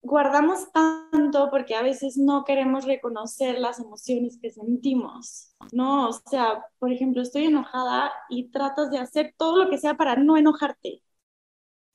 [0.06, 6.08] guardamos tanto porque a veces no queremos reconocer las emociones que sentimos, ¿no?
[6.08, 10.16] O sea, por ejemplo, estoy enojada y tratas de hacer todo lo que sea para
[10.16, 11.02] no enojarte,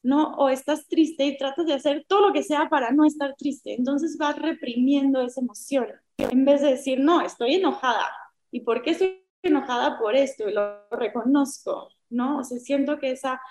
[0.03, 0.34] ¿no?
[0.36, 3.74] O estás triste y tratas de hacer todo lo que sea para no estar triste.
[3.76, 5.88] Entonces vas reprimiendo esa emoción
[6.18, 8.05] en vez de decir, no, estoy enojada.
[8.51, 10.49] ¿Y por qué estoy enojada por esto?
[10.49, 12.39] Y lo reconozco, ¿no?
[12.39, 13.41] O sea, siento que esa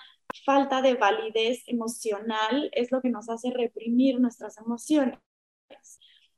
[0.45, 5.19] falta de validez emocional es lo que nos hace reprimir nuestras emociones.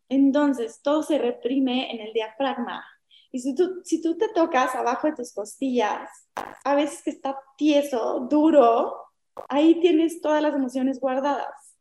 [0.09, 2.85] Entonces, todo se reprime en el diafragma.
[3.31, 6.09] Y si tú, si tú te tocas abajo de tus costillas,
[6.63, 8.95] a veces que está tieso, duro,
[9.49, 11.77] ahí tienes todas las emociones guardadas.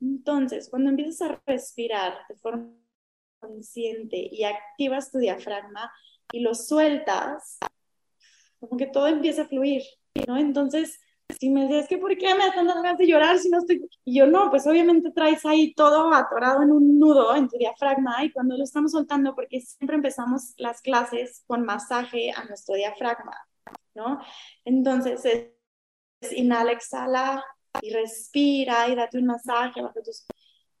[0.00, 2.72] Entonces, cuando empiezas a respirar de forma
[3.40, 5.92] consciente y activas tu diafragma
[6.32, 7.58] y lo sueltas,
[8.58, 9.82] como que todo empieza a fluir,
[10.26, 10.36] ¿no?
[10.36, 10.98] Entonces,
[11.36, 13.88] si me decías que por qué me están dando ganas de llorar si no estoy
[14.04, 18.24] y yo no pues obviamente traes ahí todo atorado en un nudo en tu diafragma
[18.24, 23.36] y cuando lo estamos soltando porque siempre empezamos las clases con masaje a nuestro diafragma
[23.94, 24.20] no
[24.64, 27.44] entonces es, inhala exhala
[27.82, 30.26] y respira y date un masaje bajo tus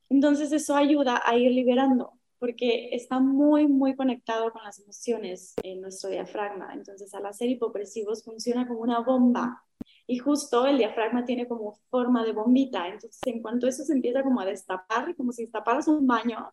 [0.08, 5.80] entonces eso ayuda a ir liberando porque está muy, muy conectado con las emociones en
[5.80, 6.72] nuestro diafragma.
[6.72, 9.64] Entonces, al hacer hipopresivos funciona como una bomba
[10.08, 12.88] y justo el diafragma tiene como forma de bombita.
[12.88, 16.50] Entonces, en cuanto eso se empieza como a destapar, como si destaparas un baño,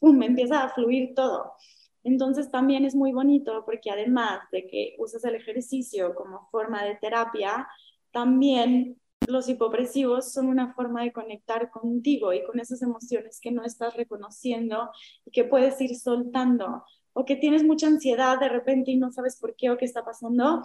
[0.00, 0.22] ¡pum!
[0.22, 1.52] empieza a fluir todo.
[2.02, 6.96] Entonces también es muy bonito porque además de que usas el ejercicio como forma de
[6.96, 7.68] terapia,
[8.10, 13.64] también los hipopresivos son una forma de conectar contigo y con esas emociones que no
[13.64, 14.90] estás reconociendo
[15.26, 19.38] y que puedes ir soltando o que tienes mucha ansiedad de repente y no sabes
[19.38, 20.62] por qué o qué está pasando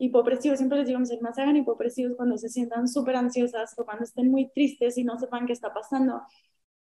[0.00, 3.84] hipopresivos, siempre les digo a mis hermanas, hagan hipopresivos cuando se sientan súper ansiosas o
[3.84, 6.22] cuando estén muy tristes y no sepan qué está pasando.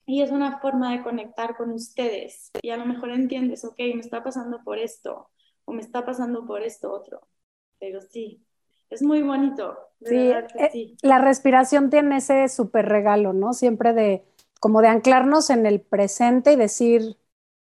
[0.05, 2.51] Y es una forma de conectar con ustedes.
[2.61, 5.29] Y a lo mejor entiendes, ok, me está pasando por esto
[5.63, 7.21] o me está pasando por esto otro.
[7.79, 8.45] Pero sí,
[8.89, 9.77] es muy bonito.
[10.01, 13.53] Sí, eh, sí, la respiración tiene ese súper regalo, ¿no?
[13.53, 14.25] Siempre de
[14.59, 17.17] como de anclarnos en el presente y decir,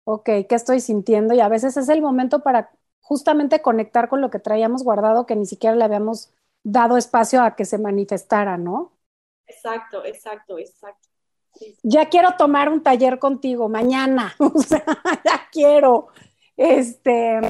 [0.04, 1.34] ok, ¿qué estoy sintiendo?
[1.34, 2.72] Y a veces es el momento para
[3.10, 6.32] justamente conectar con lo que traíamos guardado que ni siquiera le habíamos
[6.62, 8.92] dado espacio a que se manifestara, ¿no?
[9.48, 11.08] Exacto, exacto, exacto.
[11.82, 14.84] Ya quiero tomar un taller contigo mañana, o sea,
[15.24, 16.10] ya quiero.
[16.56, 17.40] Este,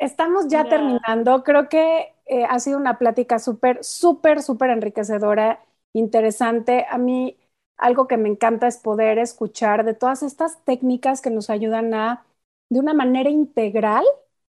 [0.00, 1.44] estamos ya terminando.
[1.44, 5.62] Creo que eh, ha sido una plática súper, súper, súper enriquecedora,
[5.92, 6.86] interesante.
[6.88, 7.36] A mí
[7.76, 12.24] algo que me encanta es poder escuchar de todas estas técnicas que nos ayudan a,
[12.70, 14.04] de una manera integral,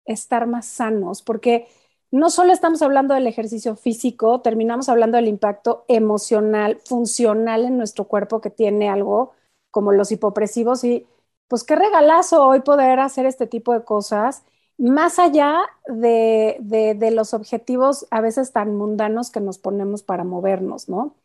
[0.06, 1.68] estar más sanos, porque
[2.12, 8.06] no solo estamos hablando del ejercicio físico, terminamos hablando del impacto emocional, funcional en nuestro
[8.08, 9.34] cuerpo que tiene algo
[9.72, 11.08] como los hipopresivos y
[11.48, 14.44] pues qué regalazo hoy poder hacer este tipo de cosas,
[14.78, 20.90] más allá de, de, los objetivos a veces tan mundanos que nos ponemos para movernos,
[20.90, 21.16] ¿no?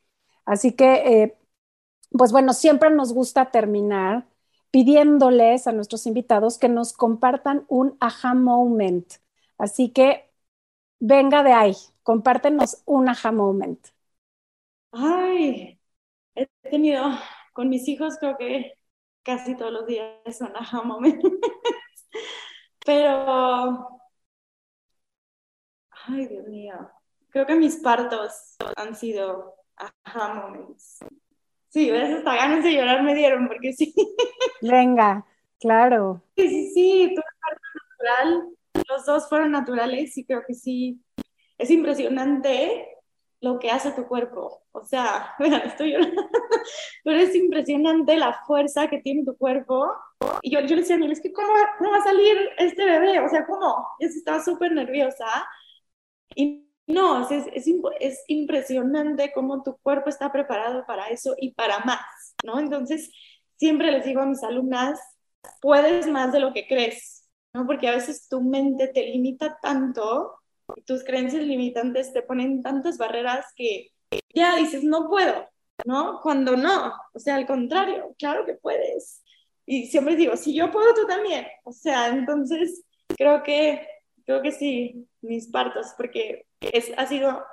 [0.44, 1.38] Así que, eh,
[2.10, 4.26] pues bueno, siempre nos gusta terminar
[4.70, 9.06] pidiéndoles a nuestros invitados que nos compartan un aha moment.
[9.58, 10.30] Así que
[11.00, 13.80] venga de ahí, compártenos un aha moment.
[14.92, 15.78] Ay,
[16.34, 17.04] he tenido
[17.52, 18.74] con mis hijos creo que
[19.22, 21.22] casi todos los días son aha moments.
[22.86, 24.00] Pero,
[26.06, 26.74] ay Dios mío,
[27.30, 31.00] creo que mis partos han sido aha moments.
[31.78, 33.94] Sí, a veces hasta ganas de llorar me dieron, porque sí.
[34.60, 35.24] Venga,
[35.60, 36.24] claro.
[36.36, 37.22] Sí, sí, sí, tú
[38.00, 38.48] natural,
[38.88, 41.00] los dos fueron naturales y creo que sí.
[41.56, 42.88] Es impresionante
[43.40, 44.64] lo que hace tu cuerpo.
[44.72, 46.28] O sea, vean, estoy llorando,
[47.04, 49.86] pero es impresionante la fuerza que tiene tu cuerpo.
[50.42, 53.20] Y yo, yo le decía a es que ¿cómo, ¿cómo va a salir este bebé?
[53.20, 53.86] O sea, ¿cómo?
[54.00, 55.46] Yo estaba súper nerviosa.
[56.34, 57.66] Y no, es, es,
[58.00, 62.58] es, impresionante cómo tu cuerpo está preparado para eso y para más, ¿no?
[62.58, 63.10] Entonces,
[63.56, 64.98] siempre les digo a mis alumnas,
[65.60, 67.66] puedes más de lo que crees, ¿no?
[67.66, 70.38] Porque a veces tu mente te limita tanto,
[70.76, 73.90] y tus creencias limitantes te ponen tantas barreras que
[74.34, 75.46] ya dices, no puedo,
[75.84, 76.20] ¿no?
[76.22, 79.22] Cuando no, o sea, al contrario, claro que puedes.
[79.66, 81.46] Y siempre digo, si yo puedo, tú también.
[81.64, 82.82] O sea, entonces
[83.16, 83.86] creo que,
[84.24, 87.44] creo que sí, mis partos, porque es, ha sido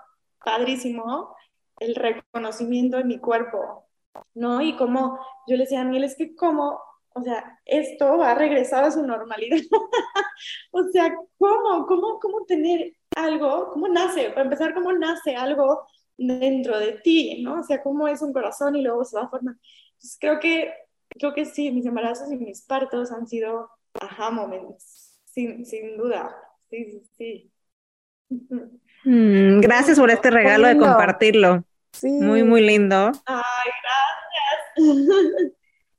[0.44, 1.36] padrísimo
[1.80, 3.88] el reconocimiento de mi cuerpo,
[4.34, 4.62] ¿no?
[4.62, 6.80] Y como yo le decía a Daniel, es que cómo,
[7.14, 9.58] o sea, esto va a regresar a su normalidad.
[10.72, 15.88] o sea, ¿cómo, cómo, cómo tener algo, cómo nace, para empezar, cómo nace algo
[16.18, 17.60] dentro de ti, ¿no?
[17.60, 19.56] O sea, cómo es un corazón y luego se va a formar.
[19.94, 20.74] Entonces, creo que,
[21.10, 26.36] creo que sí, mis embarazos y mis partos han sido ajá momentos, sin, sin duda.
[26.70, 27.52] Sí, sí,
[28.30, 28.76] sí.
[29.06, 31.64] Mm, gracias por este regalo de compartirlo.
[31.94, 32.10] Sí.
[32.10, 33.12] Muy, muy lindo.
[33.26, 33.72] Ay,
[34.76, 35.52] gracias.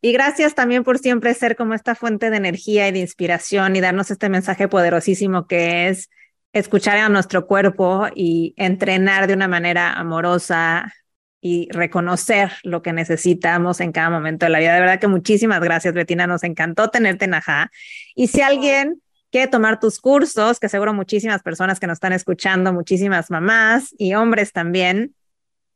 [0.03, 3.81] Y gracias también por siempre ser como esta fuente de energía y de inspiración y
[3.81, 6.11] darnos este mensaje poderosísimo que es
[6.53, 10.93] escuchar a nuestro cuerpo y entrenar de una manera amorosa
[11.41, 14.75] y reconocer lo que necesitamos en cada momento de la vida.
[14.75, 16.27] De verdad que muchísimas gracias, Betina.
[16.27, 17.71] Nos encantó tenerte en Ajá.
[18.15, 19.03] Y si alguien
[19.37, 24.15] quiere tomar tus cursos, que seguro muchísimas personas que nos están escuchando, muchísimas mamás y
[24.15, 25.15] hombres también,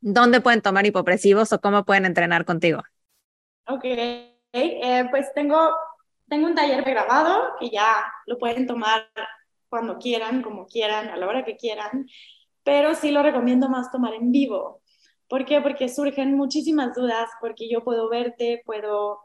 [0.00, 2.80] ¿dónde pueden tomar hipopresivos o cómo pueden entrenar contigo?
[3.66, 5.58] Ok, eh, pues tengo,
[6.26, 9.10] tengo un taller grabado que ya lo pueden tomar
[9.68, 12.06] cuando quieran, como quieran, a la hora que quieran,
[12.64, 14.80] pero sí lo recomiendo más tomar en vivo.
[15.28, 15.60] ¿Por qué?
[15.60, 19.20] Porque surgen muchísimas dudas, porque yo puedo verte, puedo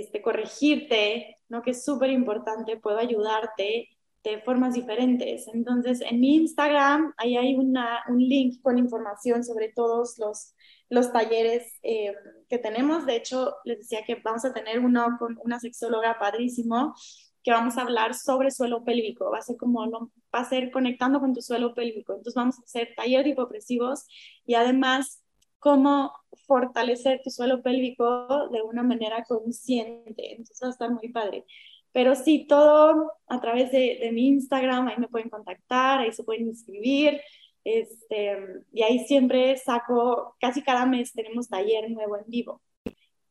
[0.00, 1.62] este, corregirte, ¿no?
[1.62, 3.88] que es súper importante, puedo ayudarte
[4.24, 5.48] de formas diferentes.
[5.52, 10.54] Entonces, en mi Instagram, ahí hay una, un link con información sobre todos los
[10.92, 12.12] los talleres eh,
[12.50, 13.06] que tenemos.
[13.06, 16.94] De hecho, les decía que vamos a tener uno con una sexóloga padrísimo
[17.42, 19.30] que vamos a hablar sobre suelo pélvico.
[19.30, 22.12] Va a ser como va a ser conectando con tu suelo pélvico.
[22.12, 24.04] Entonces vamos a hacer taller de hipopresivos
[24.44, 25.21] y además
[25.62, 26.12] cómo
[26.48, 30.32] fortalecer tu suelo pélvico de una manera consciente.
[30.32, 31.44] Entonces va a estar muy padre.
[31.92, 36.24] Pero sí, todo a través de, de mi Instagram, ahí me pueden contactar, ahí se
[36.24, 37.20] pueden inscribir.
[37.64, 38.38] Este,
[38.72, 42.60] y ahí siempre saco, casi cada mes tenemos taller nuevo en vivo.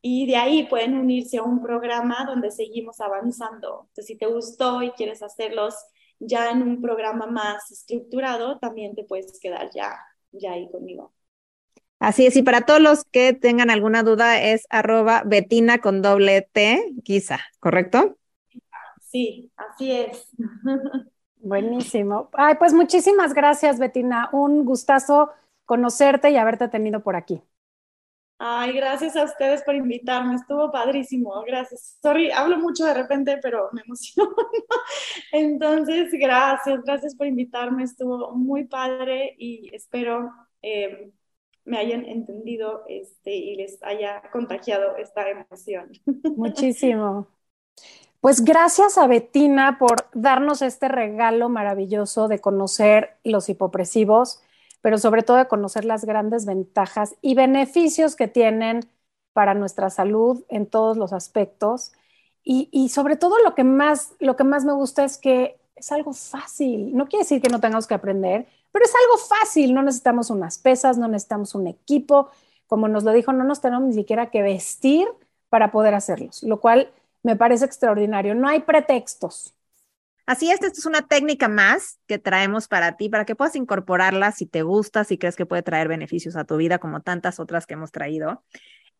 [0.01, 3.87] Y de ahí pueden unirse a un programa donde seguimos avanzando.
[3.89, 5.75] Entonces, si te gustó y quieres hacerlos
[6.19, 9.99] ya en un programa más estructurado, también te puedes quedar ya,
[10.31, 11.13] ya ahí conmigo.
[12.01, 16.49] Así es, y para todos los que tengan alguna duda es arroba betina con doble
[16.51, 18.17] T, quizá, ¿correcto?
[19.11, 20.27] Sí, así es.
[21.37, 22.31] Buenísimo.
[22.33, 24.29] Ay, pues muchísimas gracias, Betina.
[24.31, 25.29] Un gustazo
[25.65, 27.43] conocerte y haberte tenido por aquí.
[28.39, 30.33] Ay, gracias a ustedes por invitarme.
[30.33, 31.43] Estuvo padrísimo.
[31.45, 31.99] Gracias.
[32.01, 34.31] Sorry, hablo mucho de repente, pero me emociono.
[35.31, 37.83] Entonces, gracias, gracias por invitarme.
[37.83, 40.31] Estuvo muy padre y espero
[40.63, 41.11] eh,
[41.65, 45.91] me hayan entendido este, y les haya contagiado esta emoción.
[46.35, 47.27] Muchísimo.
[48.19, 54.43] Pues gracias a Betina por darnos este regalo maravilloso de conocer los hipopresivos,
[54.81, 58.81] pero sobre todo de conocer las grandes ventajas y beneficios que tienen
[59.33, 61.93] para nuestra salud en todos los aspectos.
[62.43, 66.13] Y, sobre todo lo que, más, lo que más me gusta es que es algo
[66.13, 66.95] fácil.
[66.95, 69.73] No quiere decir que no tengamos que aprender, pero es algo fácil.
[69.73, 72.29] No necesitamos unas pesas, no necesitamos un equipo.
[72.67, 75.07] Como nos lo dijo, no nos tenemos ni siquiera que vestir
[75.49, 76.91] para poder hacerlos, lo cual
[77.23, 78.35] me parece extraordinario.
[78.35, 79.53] No hay pretextos.
[80.25, 84.31] Así es, esta es una técnica más que traemos para ti, para que puedas incorporarla
[84.31, 87.65] si te gusta, si crees que puede traer beneficios a tu vida, como tantas otras
[87.65, 88.43] que hemos traído.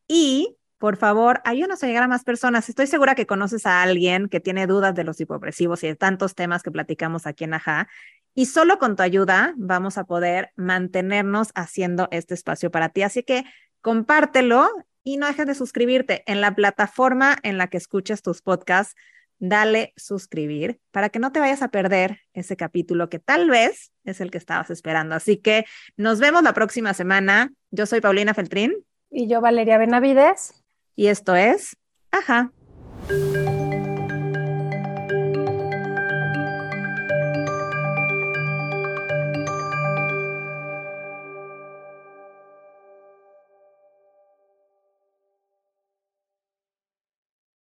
[0.07, 2.67] Y, por favor, ayúdanos a llegar a más personas.
[2.67, 6.33] Estoy segura que conoces a alguien que tiene dudas de los hipopresivos y de tantos
[6.33, 7.87] temas que platicamos aquí en Aja.
[8.33, 13.03] Y solo con tu ayuda vamos a poder mantenernos haciendo este espacio para ti.
[13.03, 13.45] Así que
[13.81, 14.71] compártelo
[15.03, 18.95] y no dejes de suscribirte en la plataforma en la que escuches tus podcasts.
[19.37, 24.19] Dale suscribir para que no te vayas a perder ese capítulo que tal vez es
[24.19, 25.13] el que estabas esperando.
[25.13, 25.65] Así que
[25.95, 27.53] nos vemos la próxima semana.
[27.69, 28.73] Yo soy Paulina Feltrín.
[29.11, 30.60] Y yo Valeria Benavides.
[30.95, 31.77] Y esto es,
[32.11, 32.51] ajá.